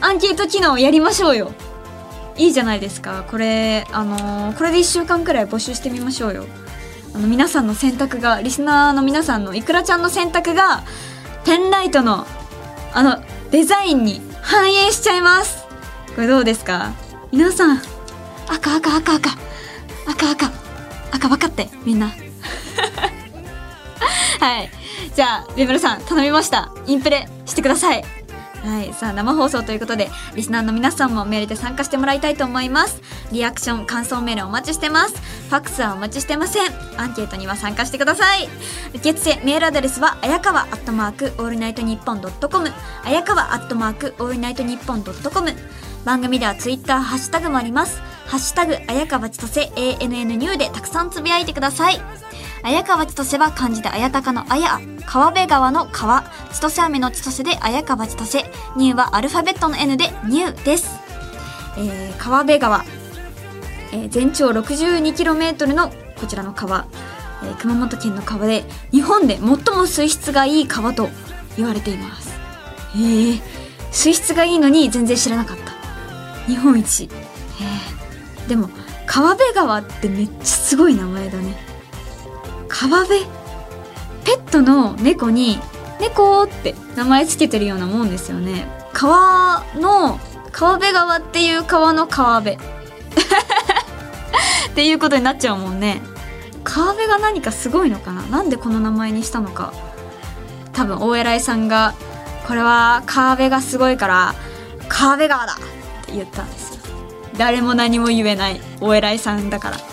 [0.00, 1.52] アンケート機能やりましょうよ。
[2.36, 3.24] いいじゃないですか。
[3.30, 6.46] これあのーこれで1週間くらい募集してみましょうよ。
[7.14, 10.82] あの皆さんの選択がリスナーの皆さんのいくらちゃんの選択が
[11.44, 12.26] ペンライトの
[12.94, 15.66] あのデザインに反映しちゃいます。
[16.14, 16.92] これどうですか？
[17.32, 17.78] 皆さん。
[18.48, 19.30] 赤赤赤赤。
[20.08, 20.52] 赤赤。
[21.12, 22.08] 赤分かってみんな。
[24.40, 24.70] はい。
[25.14, 26.72] じゃあ上村さん頼みました。
[26.86, 28.04] インプレしてください。
[28.62, 28.92] はい。
[28.94, 33.00] さあ生放送ということでリスナーの皆さんもメールで参加してもらいたいと思います。
[33.32, 35.14] リアクション感想メールお待ちしてます。
[35.48, 36.70] ファックスはお待ちしてません。
[36.96, 38.48] アンケートには参加してください。
[38.94, 42.72] 受付メールアドレスはあやかわアットマークオールナイトニッポンドットコム。
[43.04, 45.52] あやかわアットマークオールナイトニッポンドットコム。
[46.04, 48.00] 番組ではツイッターハッシュタグもあります。
[48.26, 52.00] ハッシュタグあやかわちとせ ANN ニューでたくさんつぶやいてください。
[52.62, 56.22] 綾川千歳は漢字で綾鷹の綾川辺川の川。
[56.52, 58.44] 千歳飴の千歳で綾川千歳
[58.76, 61.00] ニューはアルファベットの N でニューです、
[61.76, 62.84] えー、川辺川、
[63.92, 66.86] えー全長 62km のこちらの川、
[67.42, 71.08] えー熊本県の川で日本で最も水質がいい川と
[71.56, 72.30] 言われています。
[72.96, 73.40] へえ
[73.90, 75.72] 水質がいいのに全然知らなかった。
[76.46, 77.04] 日本一。
[77.04, 77.08] へ
[78.46, 78.70] えでも
[79.06, 81.71] 川辺川ってめっちゃすごい名前だね。
[82.72, 83.26] 川辺？
[84.24, 85.60] ペットの猫に
[86.00, 88.66] 「猫」って名前つけてるようなもんですよね。
[88.94, 90.18] 川の
[90.52, 92.56] 川辺川っていう川の川辺。
[92.56, 92.60] っ
[94.74, 96.00] ていうことになっちゃうもんね。
[96.64, 98.22] 川辺が何かすごいのかな？
[98.22, 99.74] なんでこの名前にしたのか。
[100.72, 101.92] 多分大偉いさんが
[102.46, 104.34] これは川辺がすごいから
[104.88, 106.80] 川辺川だって言ったんですよ。
[107.36, 109.91] 誰も何も言えないお偉いさんだから。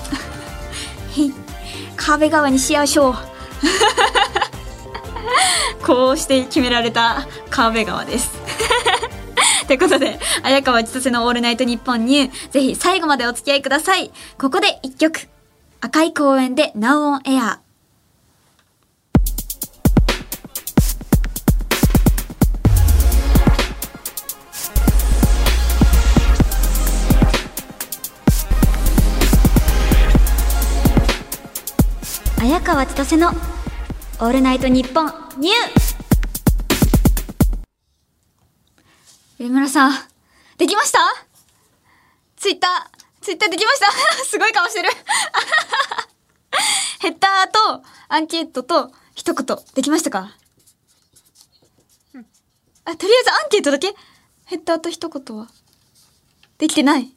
[2.10, 3.16] 壁側にしましょう
[5.86, 8.32] こうして決められた壁側です
[9.68, 14.12] ということで、綾川千歳のオールナイトニッポンに、ぜひ最後までお付き合いください。
[14.40, 15.30] ここで一曲。
[15.80, 17.69] 赤い公園でナウオンエアー。
[32.60, 35.06] 綾川千歳のオールナイトニッポン
[35.40, 39.44] ニュー。
[39.44, 39.94] 上村さん、
[40.58, 41.00] できました？
[42.36, 42.72] ツイッター、
[43.22, 43.90] ツイッターできました？
[44.26, 44.90] すごい顔してる。
[47.00, 50.36] ヘッダーとアンケートと一言できましたか？
[52.84, 53.96] あ、とりあえずアンケートだけ？
[54.46, 55.48] ヘッダーと一言は？
[56.58, 57.16] できてない？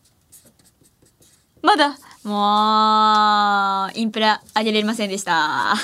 [1.63, 1.99] まだ？
[2.25, 5.75] もう、インプレ上げれませんでした。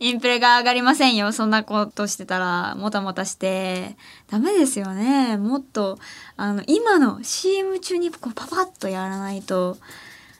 [0.00, 1.32] インプレが上がりませんよ。
[1.32, 3.96] そんなことしてたら、もたもたして。
[4.30, 5.36] ダメですよね。
[5.36, 5.98] もっと、
[6.36, 9.76] あの、今の CM 中にこうパパッとやらないと。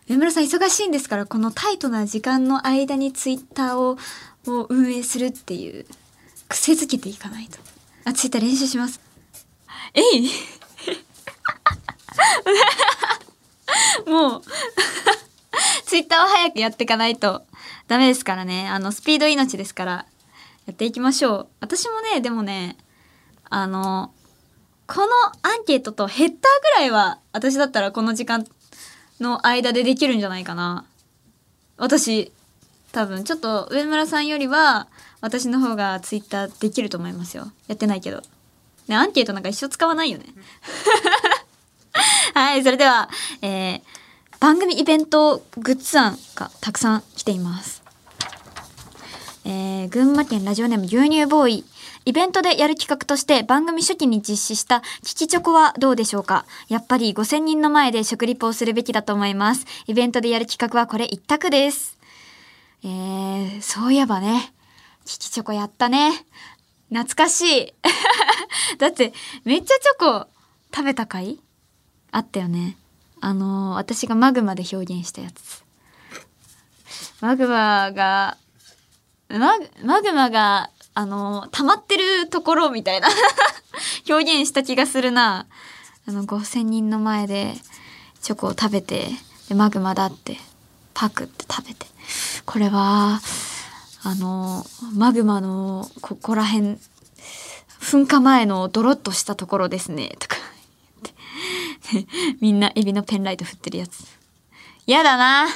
[0.08, 3.98] 上村さん忙しいんですから、このタイトな時間の間にツイッターを
[4.48, 5.86] を運営するっていう、
[6.48, 7.58] 癖づけていかないと。
[8.04, 9.00] あ、ツイッター練習します。
[9.94, 10.30] えい
[14.06, 14.42] もう、
[15.86, 17.44] ツイッターは早くやっていかないと
[17.88, 18.68] ダメですからね。
[18.68, 20.06] あの、スピード命ですから、
[20.66, 21.48] やっていきましょう。
[21.60, 22.76] 私もね、でもね、
[23.48, 24.12] あの、
[24.86, 25.06] この
[25.42, 26.40] アンケートとヘッダーぐ
[26.80, 28.46] らいは、私だったらこの時間
[29.20, 30.84] の間でできるんじゃないかな。
[31.76, 32.32] 私、
[32.92, 34.88] 多分、ちょっと上村さんよりは、
[35.20, 37.50] 私の方がツイッターできると思いますよ。
[37.66, 38.22] やってないけど。
[38.88, 40.26] ね、アンケートなんか一生使わないよね。
[42.36, 43.08] はい、それでは、
[43.40, 43.80] えー、
[44.40, 47.82] 番組イベントグッズ案がたくさん来ています。
[49.46, 51.64] えー、群馬県ラジオネーム牛乳ボーイ。
[52.04, 59.64] イベントでやる企画として番組初期に実施したキキチョコはどうでしょうかやっぱり5000人の前で食リポをするべきだと思います。
[59.86, 61.96] イベントでやる企画はこれ一択です。
[62.84, 64.52] えー、そういえばね、
[65.06, 66.26] キキチョコやったね。
[66.90, 67.74] 懐かしい。
[68.76, 70.28] だってめっちゃチョコ
[70.70, 71.38] 食べた回
[72.16, 72.78] あったよね。
[73.20, 75.62] あの私がマグマで表現したやつ。
[77.20, 78.38] マグマが
[79.28, 83.08] マグマグマがあの溜まってるところみたいな。
[84.08, 85.46] 表現した気がするな。
[86.08, 87.54] あの5,000人の前で
[88.22, 89.10] チョコを食べて
[89.50, 90.38] でマグマだって
[90.94, 91.86] パクって食べて。
[92.46, 93.20] これは
[94.04, 96.78] あのマグマのここら辺
[97.82, 100.16] 噴火前のドロッとしたところですね。
[100.18, 100.35] とか
[102.40, 104.04] みんなエビのペンライト振ってるやつ。
[104.86, 105.46] やだな。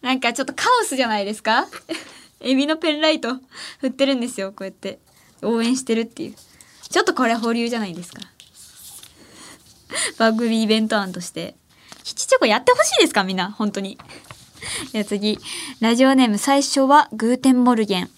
[0.00, 1.66] なんかちょっとカオスじゃないですか？
[2.40, 3.36] エビのペンライト
[3.80, 4.98] 振ってるんですよこうやって。
[5.42, 6.34] 応援してるっていう。
[6.88, 8.22] ちょっとこれ保留じゃないですか。
[10.18, 11.56] 番組イベント案として。
[12.04, 13.24] 吉チョコやってほしいですか？
[13.24, 13.50] みんな。
[13.50, 13.98] 本当に。
[14.92, 15.38] では次。
[15.80, 18.10] ラジオネーム最初はグーテンモルゲン。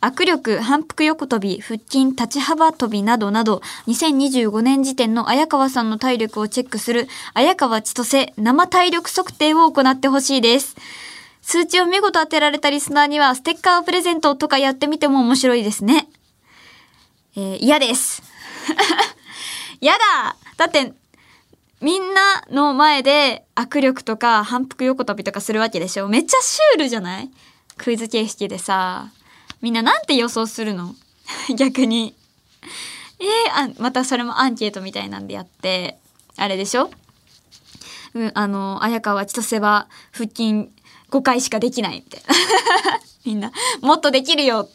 [0.00, 10.76] 握力、反復横跳び、腹筋、立ち幅跳びなどなど、2025年時点の綾川さんの体力をチェックする、綾川千歳生体力測定を行ってほしいです。
[11.42, 16.08] 数値を見事当てられたリスナーには、ステッカープレゼントとかやってみても面白いですね。
[17.36, 18.22] えー嫌です。
[19.80, 20.94] 嫌だだって、
[21.80, 27.30] みんなの前で握力とか反復横跳びとかするわけでしょめっちゃシュールじゃない？
[27.78, 29.08] クイズ形式でさ。
[29.60, 30.94] みんななんて予想するの？
[31.56, 32.14] 逆に。
[33.18, 35.98] えー、あ、またそれもアンケートみたいなんでやって、
[36.36, 36.90] あれでしょ？
[38.14, 40.70] うん、あの、綾川千歳は腹筋
[41.10, 42.34] 5回しかできないみたいな。
[43.24, 44.68] みんな、もっとできるよ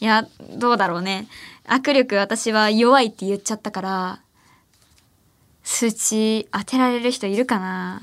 [0.00, 1.28] いや、どうだろうね。
[1.66, 4.20] 握力私は弱いって言っちゃったから、
[5.64, 8.02] 数値当てられる人いるかな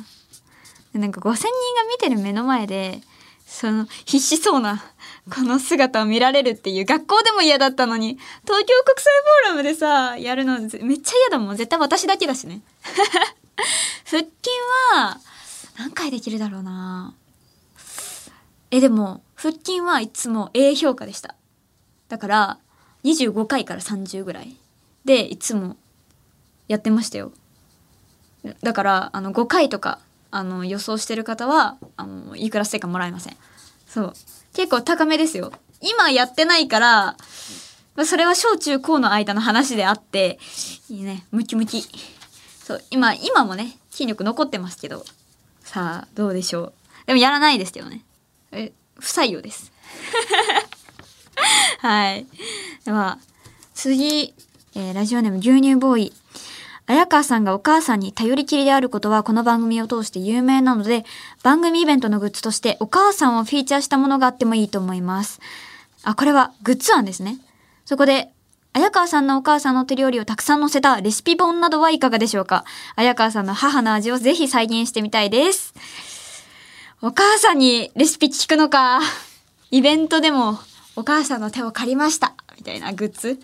[0.94, 1.52] なんか5,000人が
[1.90, 3.02] 見てる目の前で、
[3.46, 4.84] その必死そうな
[5.32, 11.56] この姿を見られるっていう学校でも嫌だったのに、東京国際フォーラムでさ、やるのめっちゃ嫌だもん。
[11.56, 12.62] 絶対私だけだしね。
[14.06, 14.32] 腹筋
[14.94, 15.20] は
[15.78, 17.14] 何回できるだろうな
[18.72, 21.36] え、でも腹筋はいつも A 評価でした。
[22.10, 22.60] だから
[23.06, 24.58] 25回から30ぐらい
[25.06, 25.78] でいつも
[26.68, 27.32] やってましたよ。
[28.62, 30.00] だからあの5回とか
[30.32, 33.38] あの予想してる方はあのいくらステッカーもらえません
[33.88, 34.14] そう
[34.54, 35.52] 結構高めですよ。
[35.82, 37.18] 今やってないから
[38.06, 40.40] それは小中高の間の話であって
[40.90, 41.26] いいね。
[41.32, 41.84] ムキムキ。
[42.64, 45.06] そう今今もね筋力残ってますけど。
[45.64, 46.74] さあどうでしょう。
[47.08, 48.04] でもやらないですけどね。
[48.52, 49.72] え不採用です。
[51.80, 52.26] はい。
[52.86, 53.20] では
[53.74, 54.34] 次、
[54.76, 56.14] えーラジオネーム牛乳ボーイ。
[56.86, 61.06] 綾川さんがお母さんに頼りきりであることはこの番組を通して有名なので、
[61.42, 65.40] 番組イベントのグッズとしてお母さんをフィーチャーしたものがあってもいいと思います。
[66.04, 67.38] あ、これはグッズ案ですね。
[67.86, 68.32] そこで、
[68.74, 72.66] 綾川さんのお母さんの手料理をたくさん載せたレシピ本などはいかがでしょうか
[72.96, 75.74] 綾川さんの母の味をぜひ再現してみたいです。
[77.02, 79.00] お母さんにレシピ聞くのか。
[79.72, 80.60] イベントでも
[80.96, 82.34] お母さんの手を借りました。
[82.58, 83.40] みたいなグッズ。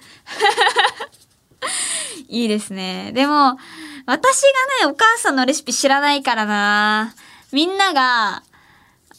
[2.27, 3.11] いいですね。
[3.13, 3.57] でも、
[4.05, 4.41] 私
[4.81, 7.13] がね、お母さんのレシピ知らないからな。
[7.51, 8.43] みんなが、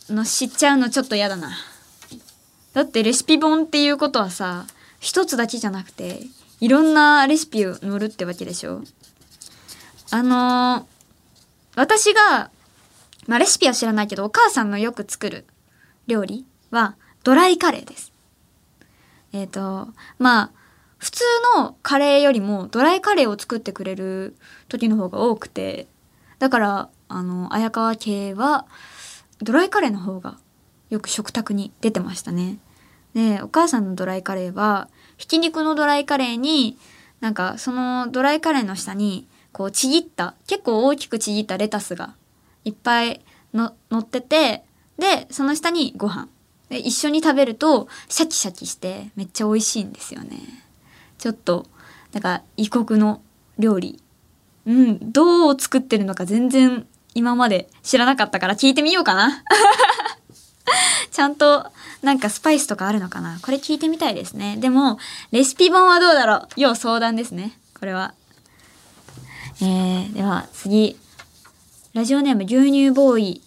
[0.09, 1.57] の知っちゃうのちょっと嫌だな。
[2.73, 4.67] だってレシピ本っていうことはさ、
[4.99, 6.23] 一つだけじゃなくて、
[6.61, 8.83] いろんなレシピを載るってわけでしょ
[10.11, 11.01] あのー
[11.77, 12.51] 私が、
[13.27, 15.47] まあレシピは知らないけど、お母さんのよく作る
[16.07, 18.13] 料理はドライカレーです。
[19.33, 20.51] えっ、と、まあ、
[21.01, 21.25] 普通
[21.57, 24.37] のカレーよりもドライカレーを作ってくれる
[24.69, 25.87] 時の方が多くて
[26.39, 28.67] だからあの綾川系は
[29.43, 30.37] ドライカレーの方が
[30.91, 32.59] よく食卓に出てましたね。
[33.15, 36.77] でお母さんのドライカレーはひき肉のドライカレーに
[37.21, 42.15] なんかそのドライカレーの下にこうちぎった結構大きくちぎったレタスが
[42.65, 44.65] いっぱいの乗ってて
[44.99, 46.29] でその下にご飯。
[46.69, 50.39] で一緒に食べるとシャキシャキしてめっちゃ美味しいんですよね。
[51.21, 51.67] ちょっと
[52.13, 53.23] なんか異国の
[53.59, 54.03] 料理。
[54.67, 59.45] うんどう作ってるのか全然今まで知らなかったから聞いてみようかな。
[61.13, 61.67] ちゃんと
[62.03, 63.39] なんかスパイスとかあるのかな。
[63.43, 64.57] これ聞いてみたいですね。
[64.57, 64.99] でも
[65.31, 66.49] レシピ本はどうだろう。
[66.57, 67.59] 要相談ですね。
[67.79, 68.15] これは。
[69.61, 70.99] えー、では次。
[71.93, 73.43] ラジオネーム牛乳ボーイ。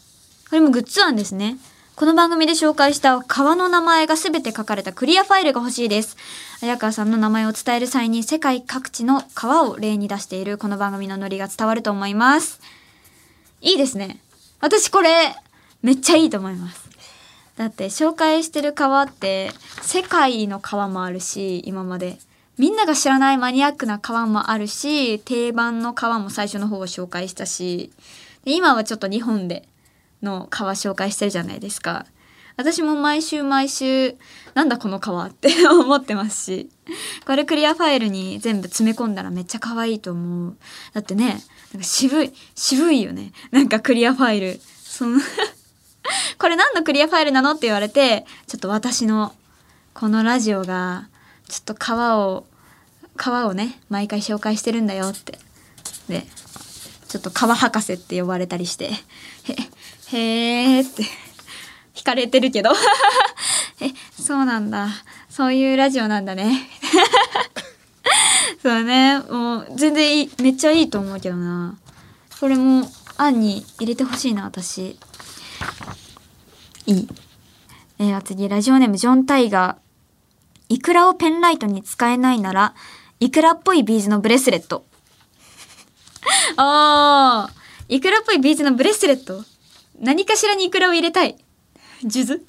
[0.49, 1.57] これもグッズ案ですね。
[1.95, 6.17] この番組で紹介した川の名前が全て書かれたクリアファイルが欲しいです。
[6.61, 12.61] 綾川さんの名前を伝える際に世界各地の川を例に出しているこの番組のノリが伝わると思います。
[13.61, 14.19] いいですね。
[14.61, 15.35] 私これ
[15.81, 16.89] めっちゃいいと思います。
[17.57, 19.51] だって紹介してる川って
[19.81, 22.17] 世界の川もあるし今まで
[22.57, 27.91] みんなが知らないマニアックな川もあるし、定番の川も最初の方を紹介したし、
[28.45, 29.67] で今はちょっと日本で
[30.21, 32.05] の川紹介してるじゃないですか。
[32.55, 34.15] 私も毎週毎週、
[34.53, 36.69] なんだこの川って 思ってますし、
[37.25, 40.57] これクリアファイルに全部詰め込んだらめっちゃ可愛いと思う。
[40.93, 41.41] だってね、
[41.73, 43.33] なんか渋い、渋いよね。
[43.51, 44.61] なんかクリアファイル。
[44.83, 45.19] その
[46.37, 49.33] これ何のクリアファイルなのって言われて、ちょっと私の
[49.93, 51.07] このラジオが、
[51.47, 52.45] ちょっと川を、
[53.15, 55.39] 川をね、毎回紹介してるんだよって。
[56.07, 56.27] で、
[57.07, 58.95] ちょっと川博士って呼ばれたりして、へ、
[60.17, 61.05] へーって、
[61.95, 62.71] 惹かれてるけど。
[63.81, 64.89] え、そうなんだ。
[65.29, 66.69] そういうラジオなんだね。
[68.61, 71.75] そうね、もう全然いい、めっちゃいいと思うけどな。
[72.39, 74.97] これも、案に入れてほしいな、私。
[76.85, 77.07] いい。
[77.99, 80.75] えー、次、ラジオネーム、ジョン・タイガー。
[80.75, 82.73] イクラをペンライトに使えないなら、
[83.19, 84.85] イクラっぽいビーズのブレスレット。
[86.57, 89.43] あー、イクラっぽいビーズのブレスレット？
[89.99, 91.37] 何かしらにイクラを入れたい。
[92.09, 92.39] 数珠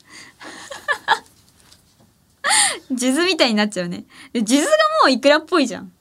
[2.97, 4.05] 数珠みたいになっちゃうね。
[4.33, 4.71] で数珠が
[5.03, 5.93] もうイクラっぽいじゃん。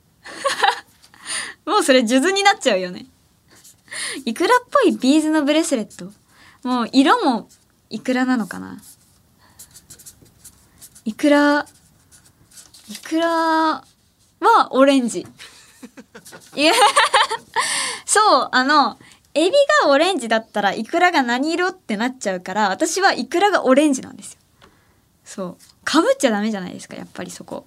[1.65, 3.05] もうそれ数珠になっちゃうよね。
[4.25, 6.11] イクラっぽいビーズのブレスレット。
[6.67, 7.49] もう色も
[7.89, 8.81] イクラなのかな。
[11.05, 11.65] イクラ、
[12.89, 13.83] イクラは
[14.71, 15.27] オレンジ。
[16.55, 16.73] いや、
[18.05, 18.97] そう、あの、
[19.35, 19.51] エビ
[19.83, 24.39] がオレンジだったらイクラが何色ってなっちゃうから、私はイクラがオレンジなんですよ。
[25.25, 25.57] そう。
[25.83, 27.65] かぶっちゃダメじゃないですか、やっぱりそこ。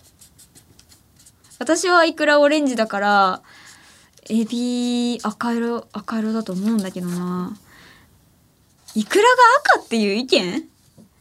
[1.59, 3.43] 私はイクラオレンジだから、
[4.29, 7.57] エビ赤色、赤色だと思うんだけどな。
[8.95, 9.29] イクラが
[9.77, 10.69] 赤っていう意見？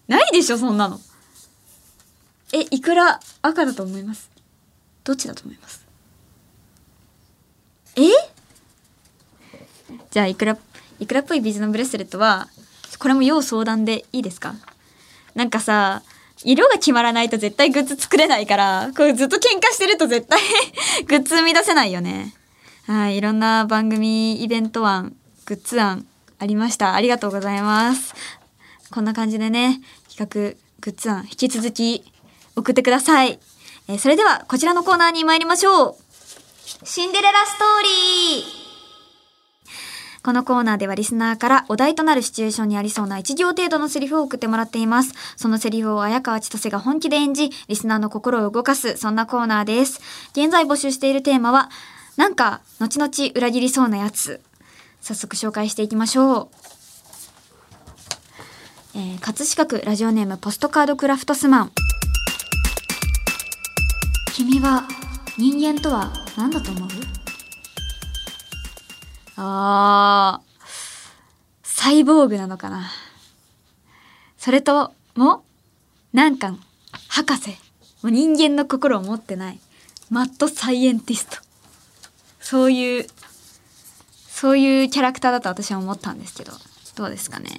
[0.08, 1.00] ないでしょ、そんなの。
[2.54, 4.30] え、イクラ赤だと思います？
[5.04, 5.86] どっちだと思います？
[7.96, 8.02] え？
[10.16, 10.58] じゃあ、イクラ、
[11.02, 12.48] イクラっぽいビーズのブレスレットは、
[13.00, 14.56] これも要相談でいいですか？
[15.36, 16.04] なんかさ、
[16.46, 20.40] 色が決まらないと絶対グッズ作れないから、これずっと喧嘩してると絶対
[21.06, 22.34] グッズ生み出せないよね。
[22.88, 26.08] はい、いろんな番組、イベント案、グッズ案
[26.40, 26.94] ありました。
[26.94, 28.14] ありがとうございます。
[28.92, 32.10] こんな感じでね、企画、グッズ案、引き続き
[32.56, 33.38] 送ってください。
[33.90, 35.96] えーそれでは、こちらのコーナーに参りましょう。
[36.86, 38.65] シンデレラストーリー
[40.26, 45.14] このコーナーではリスナーからお題となるシチュエーションにありそうな1行程度のセリフを送ってもらっています。
[45.36, 50.02] そのセリフを綾川千歳が本気で演じ、リスナーの心を動かす、そんなコーナーです。
[50.32, 51.70] 現在募集しているテーマは、
[52.18, 54.42] なんか、後々裏切りそうなやつ。
[55.00, 56.48] 早速紹介していきましょう。
[58.96, 61.72] えー、葛飾区ラジオネームポストカードクラフトスマン。
[64.34, 64.88] 君は
[65.38, 67.15] 人間とは何だと思う？
[69.38, 70.66] あー、
[71.64, 72.90] サイボーグなのかな。
[74.38, 75.44] それとも、
[76.14, 76.56] なんか、
[77.10, 77.50] 博士。
[77.50, 77.56] も
[78.04, 79.60] う人間の心を持ってない。
[80.10, 81.38] マッドサイエンティスト。
[82.40, 83.08] そういう、
[84.30, 86.52] そういうキャラクターだと私は思ったんですけど、
[86.96, 87.50] どうですかね。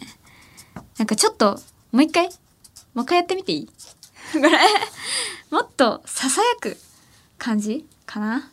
[0.98, 1.60] なんかちょっと、
[1.92, 2.28] もう一回
[2.94, 3.66] もう一回やってみていい？
[4.32, 4.50] これ、
[5.50, 6.76] もっと囁く
[7.38, 8.50] 感じかな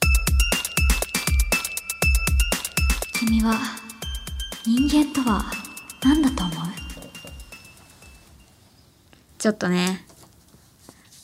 [3.26, 3.56] 君は
[4.66, 5.46] 人間とは
[6.04, 6.56] 何だと思う？
[9.38, 10.06] ちょっとね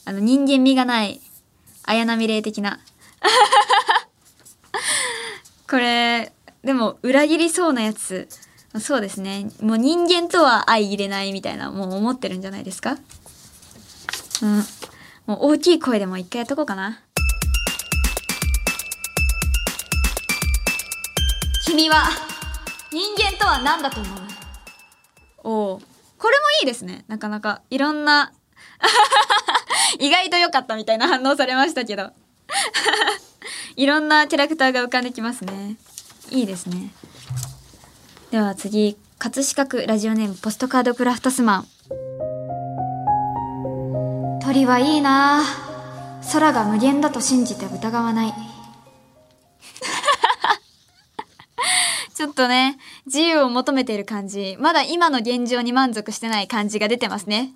[0.06, 1.20] あの人間味がない
[1.84, 2.80] 綾波霊的な。
[5.70, 6.32] これ
[6.64, 8.30] でも裏切りそうなやつ。
[8.80, 9.52] そうですね。
[9.62, 12.98] もう人間とは相入れないみたいなもう思ってるんじゃないですか？
[14.42, 14.64] うん。
[15.26, 17.02] もう大きい声でも一回やっとこうかな。
[21.70, 22.04] 君は
[22.92, 24.18] 人間とは何だと思う？
[25.44, 25.82] おお
[26.18, 27.06] これもいいですね。
[27.08, 27.62] なかなか。
[27.70, 28.32] いろんな
[30.00, 32.10] 意外と良かったみたいな反応されましたけど。
[33.78, 35.76] いろんなキャラクターが浮かんできますね。
[36.32, 36.90] いいですね。
[38.32, 41.68] では次葛飾区ラジオネームポストカードクラフトスマン。
[44.42, 45.44] 鳥はいいな。
[46.34, 48.34] 空が無限だと信じて疑わない。
[52.20, 54.58] ちょっとね、自由を求めている感じ。
[54.60, 57.54] まだ今の現状に満足してない感じが出てますね。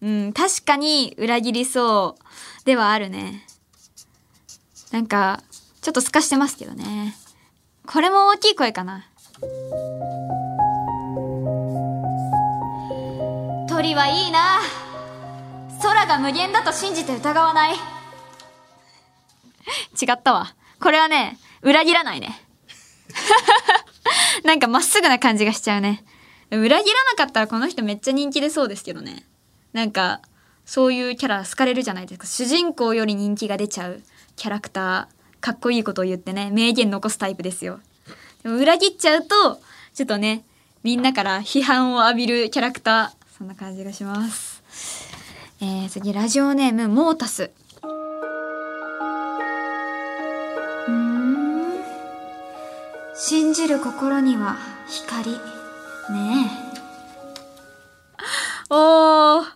[0.00, 3.44] うん、確かに裏切りそうではあるね。
[4.92, 5.42] なんか、
[5.80, 7.16] ちょっと透かしてますけどね。
[7.84, 9.04] これも大きい声かな。
[13.68, 14.60] 鳥はいいな
[15.82, 17.74] 空が無限だと信じて疑わない。
[17.74, 17.78] 違
[20.12, 20.54] ったわ。
[20.80, 22.51] これはね、裏切らないね。
[24.44, 26.04] なんかまっすぐな感じがしちゃうね。
[26.50, 29.24] 裏切らなかったらこの人めっちゃ人気出そうですけどね。
[29.72, 30.20] なんか、
[30.64, 32.26] そういうキャラ好かれるじゃないですか。
[32.26, 34.02] 主人公より人気が出ちゃう
[34.36, 37.80] キャラクター、かっこいいことを言ってね、名言残すタイプですよ。
[38.42, 39.60] でも裏切っちゃうと、
[39.94, 40.44] ちょっとね、
[40.82, 44.62] みんなから批判を浴びるキャラクター、そんな感じがします。
[45.60, 47.50] えー、次、ラジオネーム、モータス。
[53.14, 54.56] 信じる心には
[54.88, 55.32] 光。
[55.32, 55.38] ね
[56.48, 56.72] え。
[58.70, 59.46] おー。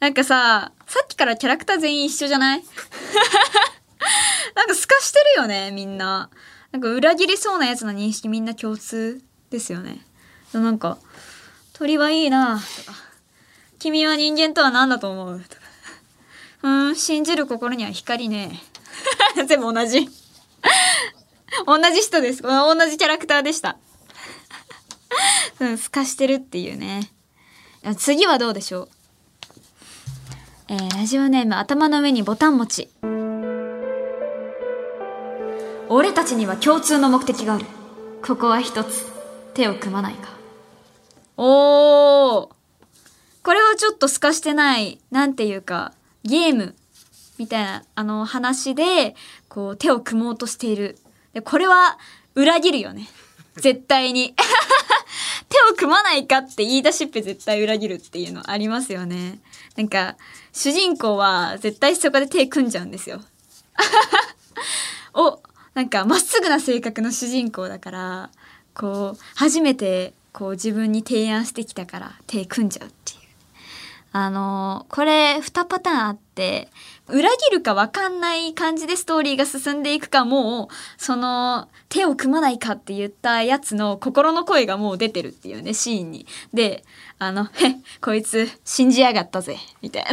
[0.00, 2.62] なんかさ、さっきからキャラクター全員一緒じゃない？
[4.54, 6.28] なんか透かしてるよね、みんな。
[6.72, 10.04] なんか裏切りそうなやつの認識みんな共通ですよね。
[10.52, 10.98] なんか、
[11.72, 12.98] 鳥はいいなとか、
[13.78, 15.40] 君は人間とは何だと思う？
[15.40, 15.62] とか、
[16.62, 18.62] うん、信じる心には光ね。
[19.46, 20.08] 全部同じ。
[21.66, 22.42] 同じ人です。
[22.42, 23.76] 同じキャラクターでした。
[25.60, 27.10] うん、透かしてるっていうね。
[27.96, 28.88] 次はどうでしょう？
[30.68, 32.88] えー、ラジオネーム頭の上にボタン持ち。
[35.88, 37.66] 俺たちには共通の目的がある。
[38.26, 39.06] ここは一つ、
[39.52, 40.30] 手を組まないか。
[41.36, 42.48] おー。
[43.42, 45.92] これはちょっと透かしてない、なんていうか、
[46.24, 46.74] ゲーム
[47.36, 49.14] みたいな、あの、話で、
[49.50, 50.98] こう、手を組もうとしている。
[51.34, 51.98] で、これは、
[52.34, 53.08] 裏切るよね。
[53.56, 54.34] 絶対に。
[55.48, 59.38] 手を組まないかって言い出しっぺ絶対裏切るっていうのありますよね。
[59.76, 60.16] なんか、
[60.52, 63.20] 主人公は絶対そこで手組んじゃうんですよ。
[65.14, 65.40] お、
[65.74, 68.30] なんかまっすぐな性格の主人公だから、
[68.74, 73.18] こう、初めてこう自分に提案してきたから手組んじゃうっていう。
[74.12, 76.68] あのこれ2パターンあって、
[77.08, 86.26] 裏切るか分かんない感じでストーリーが進んでいくかもう、その、手を組まないかって言ったやつの心の声がもう出てるっていうね、シーンに。
[86.54, 86.82] で、
[87.18, 90.10] あの、へ、こいつ信じやがったぜ、みたいな。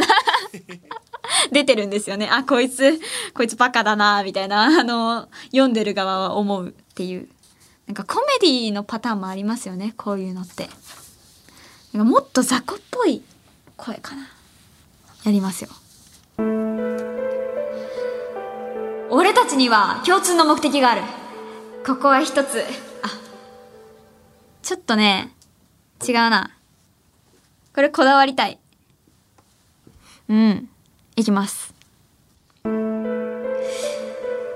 [1.50, 2.28] 出てるんですよね。
[2.30, 3.00] あ、こいつ、
[3.32, 7.28] こいつバカだな、みたいな、あの、読んでる側は思うっていう。
[7.86, 10.68] なんかコメディのパターンもありますよね、こういうのって。
[11.94, 13.22] なんかもっと雑魚っぽい
[13.76, 14.28] 声かな。
[15.24, 15.70] やりますよ。
[19.10, 21.02] 俺たちには共通の目的がある。
[21.86, 22.60] ここは一つ。
[22.60, 22.62] あ、
[24.62, 25.32] ちょっとね、
[26.06, 26.50] 違うな。
[27.74, 28.58] これこだわりたい。
[30.28, 30.68] うん。
[31.16, 31.74] いきます。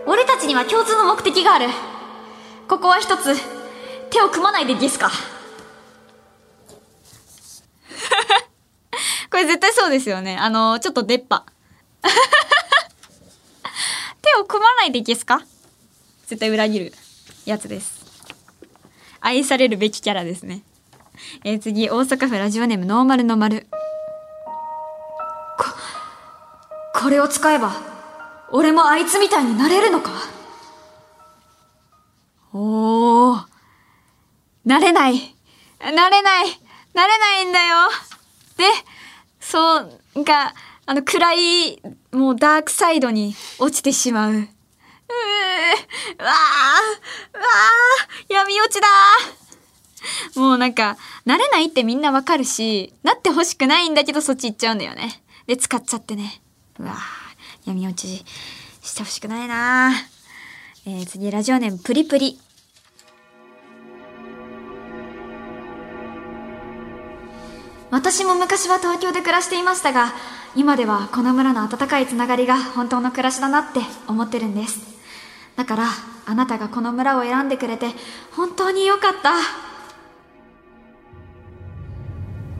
[0.06, 1.66] 俺たちには共通の目的がある。
[2.68, 3.34] ここは一つ、
[4.10, 5.10] 手を組まないでゲスか？
[9.30, 10.36] これ絶対そうですよね。
[10.38, 11.44] あの、ちょっと出っ歯。
[14.22, 15.40] 手を組まないでゲスか？
[16.26, 16.92] 絶対裏切る
[17.44, 18.04] やつです。
[19.20, 20.62] 愛されるべきキャラですね。
[21.44, 23.66] えー次、大阪府ラジオネームノーマルの丸。
[25.58, 25.64] こ、
[26.94, 27.72] これを使えば、
[28.50, 30.10] 俺もあいつみたいになれるのか？
[32.52, 33.44] おー。
[34.64, 35.34] なれない。
[35.80, 36.60] なれない。
[36.94, 37.88] なれないんだよ。
[38.56, 38.64] で、
[39.40, 40.54] そう、が、
[40.88, 41.82] あの、暗い、
[42.12, 44.30] もうダークサイドに落ちてしまう。
[44.30, 44.46] うー、わー、
[46.14, 48.86] うわー、闇落ちだ
[50.40, 55.22] もうなんか、なれないってみんなわかるし、なってほしくないんだけどそっち行っちゃうんだよね。
[55.48, 56.40] で、使っちゃってね。
[56.78, 56.94] うわ、
[57.64, 58.24] 闇落ち
[58.80, 59.90] してほしくないな
[60.86, 62.38] えー、次、ラジオネームプリプリ。
[67.90, 70.12] 私も昔は東京で暮らしていましたが、
[70.56, 74.80] 今ではこの村の温かいつながりが本当の暮らしだなって思ってるんです。
[75.54, 75.86] だから、
[76.24, 77.90] あなたがこの村を選んでくれて
[78.32, 79.34] 本当に良かった。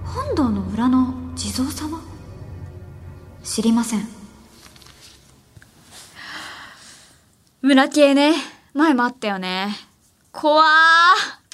[0.04, 2.00] 本堂の裏の地蔵様？
[3.42, 4.06] 知りません。
[7.62, 8.34] 村系ね。
[8.74, 9.74] 前もあったよね。
[10.32, 10.66] 怖ー。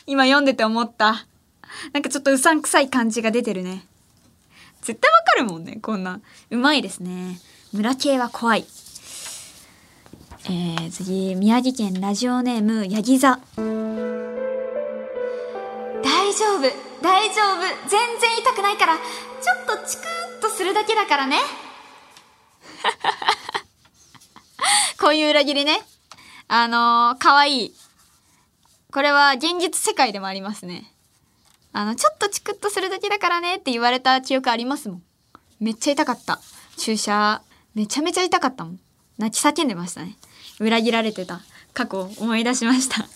[0.07, 1.25] 今読んでて思った。
[1.93, 3.87] なんかちょっとうさんくさい感じが出てるね。
[4.83, 6.21] 絶対わかるもんね、こんな。
[6.51, 7.41] うまいですね。
[7.73, 8.67] 村系は怖い。
[10.45, 13.39] えー、次、宮城県ラジオネーム、ヤギ座。
[13.57, 13.65] 大
[16.35, 16.63] 丈夫、
[17.01, 17.61] 大丈夫。
[17.89, 19.03] 全然痛くないから、ちょ
[19.77, 20.03] っとチク
[20.39, 21.39] ッとするだけだからね。
[25.01, 25.81] こういう裏切りね。
[26.49, 27.75] あのー、かわいい。
[28.93, 30.92] これは現実世界でもありますね。
[31.73, 35.03] あの、ちょっとチクッとするだけだからねって言われた記憶ありますもん。
[35.61, 36.41] めっちゃ痛かった。
[36.77, 37.43] 注射、
[37.75, 38.81] めちゃめちゃ痛かったもん。
[39.19, 40.17] 泣き叫んでましたね。
[40.61, 41.41] 裏切られてた
[41.73, 43.07] 過去を思い出しました。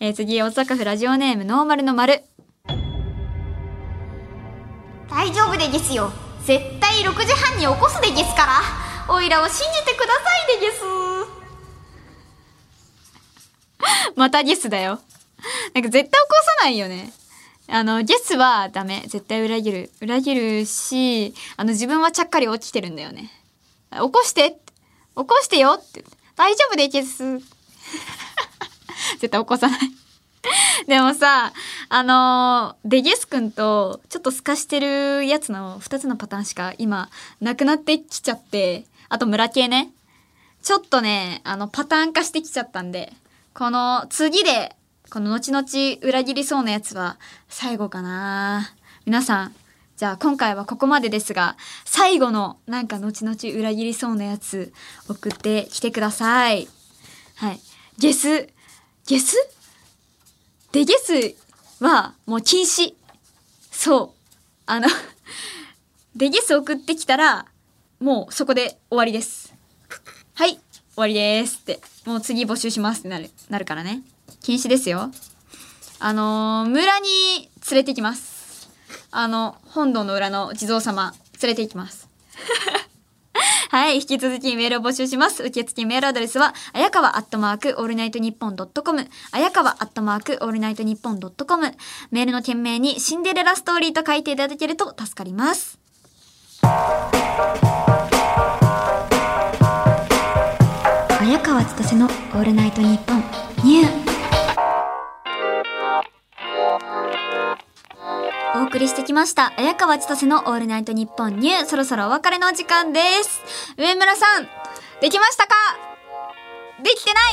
[0.00, 2.22] えー次、大阪府ラジオネームノーマルの丸。
[5.08, 6.12] 大丈夫でゲスよ。
[6.44, 8.60] 絶対6時半に起こすでゲスから。
[9.12, 10.20] おいらを信じてくださ
[10.54, 10.80] いでゲス。
[14.16, 15.00] またゲスだよ。
[15.74, 17.12] なんか絶対起こさないよね。
[17.68, 19.04] あの、ゲスはダメ。
[19.06, 19.90] 絶対裏切る。
[20.00, 23.30] 裏切るし、あの、自分はちゃっかり起きてるんだよね。
[23.92, 24.58] 起こしてって
[25.16, 26.04] 起こしてよって。
[26.36, 27.38] 大丈夫でゲス。
[29.18, 29.80] 絶対起こさない。
[30.86, 31.52] でもさ、
[31.88, 37.10] あのーデゲス君とちょっと透かしてるやつの2つのパターンしか今
[37.40, 39.92] なくなってきちゃって、あと村系ね。
[40.62, 43.12] ちょっとね、あの、パターン化してきちゃったんで、
[43.54, 44.76] この次で、
[45.10, 45.66] この後々
[46.02, 48.72] 裏切りそうなやつは最後かな。
[49.06, 49.54] 皆さん、
[49.96, 54.72] じゃあ今回はここまでですが、最後のなんか後々裏切りそうなやつ
[55.08, 56.68] 送ってきてください。
[57.34, 57.60] はい。
[57.98, 58.48] ゲス、
[59.08, 59.36] ゲス？
[60.70, 61.34] デゲス
[61.82, 62.94] はもう禁止。
[63.72, 64.20] そう。
[64.66, 64.86] あの、
[66.14, 67.46] デゲス送ってきたら、
[67.98, 69.52] もうそこで終わりです。
[70.34, 70.60] はい、終
[70.94, 71.80] わりですって。
[72.06, 74.02] もう次募集しますってなる、なるからね。
[74.42, 75.10] 禁止ですよ。
[75.98, 78.70] あのー村に連れて行きます。
[79.10, 82.08] あの、本堂の裏の地蔵様、連れて行きます。
[83.70, 83.96] はい。
[83.96, 85.42] 引き続きメールを募集します。
[85.44, 91.72] 受付メールアドレスは、あやかわアットマークオールナイトニッポンドットコム、あやかわアットマークオールナイトニッポンドットコム、
[92.10, 95.78] メールの件名にシンデレラストーリーと書いていただけると助かります。
[101.20, 103.24] 綾川千歳のオールナイトニッポン
[103.64, 103.99] ニュー
[108.70, 109.52] 送りしてきました。
[109.56, 111.66] 綾川千歳のオールナイトニッポンニュー。
[111.66, 113.42] そろそろお別れのお時間です。
[113.76, 114.48] 上村さん、
[115.00, 115.54] できましたか？
[116.80, 117.32] できてない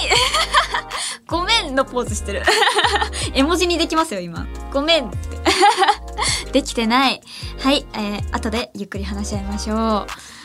[1.27, 2.43] ごめんのポーズしてる。
[3.35, 4.47] 絵文字にできますよ、今。
[4.73, 5.37] ごめんって。
[6.51, 7.21] できてない。
[7.59, 10.36] はい、えー、後でゆっくり話し合いましょう。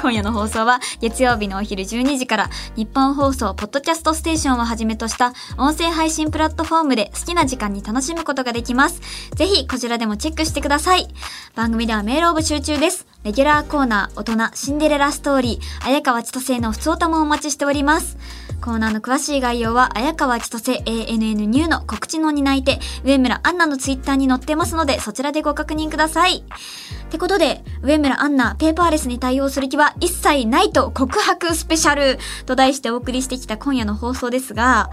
[0.00, 9.00] 今夜の放送は月曜日のお昼12時から日本放送ポッドキャストステーションをはじめとした音声配信プラットフォームで好きな時間に楽しむことができます。
[9.34, 11.08] ぜひこちらでもチェックしてください。
[11.56, 13.08] 番組ではメールを募集中です。
[13.24, 18.16] レギュラーコーナー、大人、シンデレラストーリー、綾川千歳のふつおたもお待ちしております。
[18.60, 26.38] コーナーの詳しい概要は、綾川千歳 ANN ニューの告知の担い手、上村アンナのツイッターに載ってますので、そちらでご確認ください。
[26.38, 34.90] ってことで、上村アンナ、ペーパーレスに対応する気は一切ないと告白スペシャルと題してお送りしてきた今夜の放送ですが、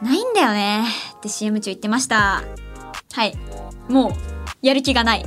[0.00, 0.84] ないんだよね
[1.16, 2.42] って CM 中言ってました。
[3.12, 3.36] はい。
[3.88, 4.12] もう、
[4.62, 5.24] やる気がない。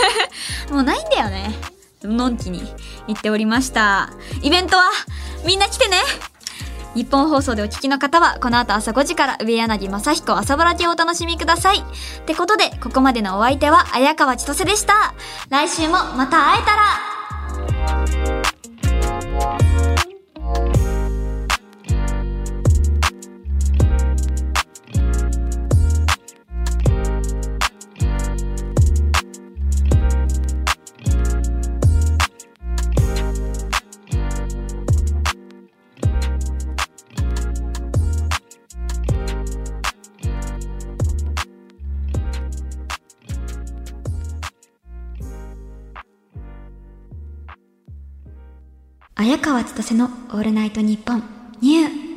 [0.72, 1.54] もうないんだよね。
[2.02, 2.62] のんきに
[3.06, 4.10] 言っておりました。
[4.42, 4.84] イベントは、
[5.44, 5.98] みんな来てね
[6.94, 11.78] 日本放送でお聞きの方は、この後朝5時から上柳正彦朝ぼら系をお楽しみください。
[11.78, 11.82] っ
[12.24, 15.14] てことで、ここまでのお相手は、綾川千歳でした。
[15.50, 18.37] 来週もまた会えたら
[49.28, 51.22] 早川千歳のオールナイトニッポン
[51.60, 52.07] ニュー。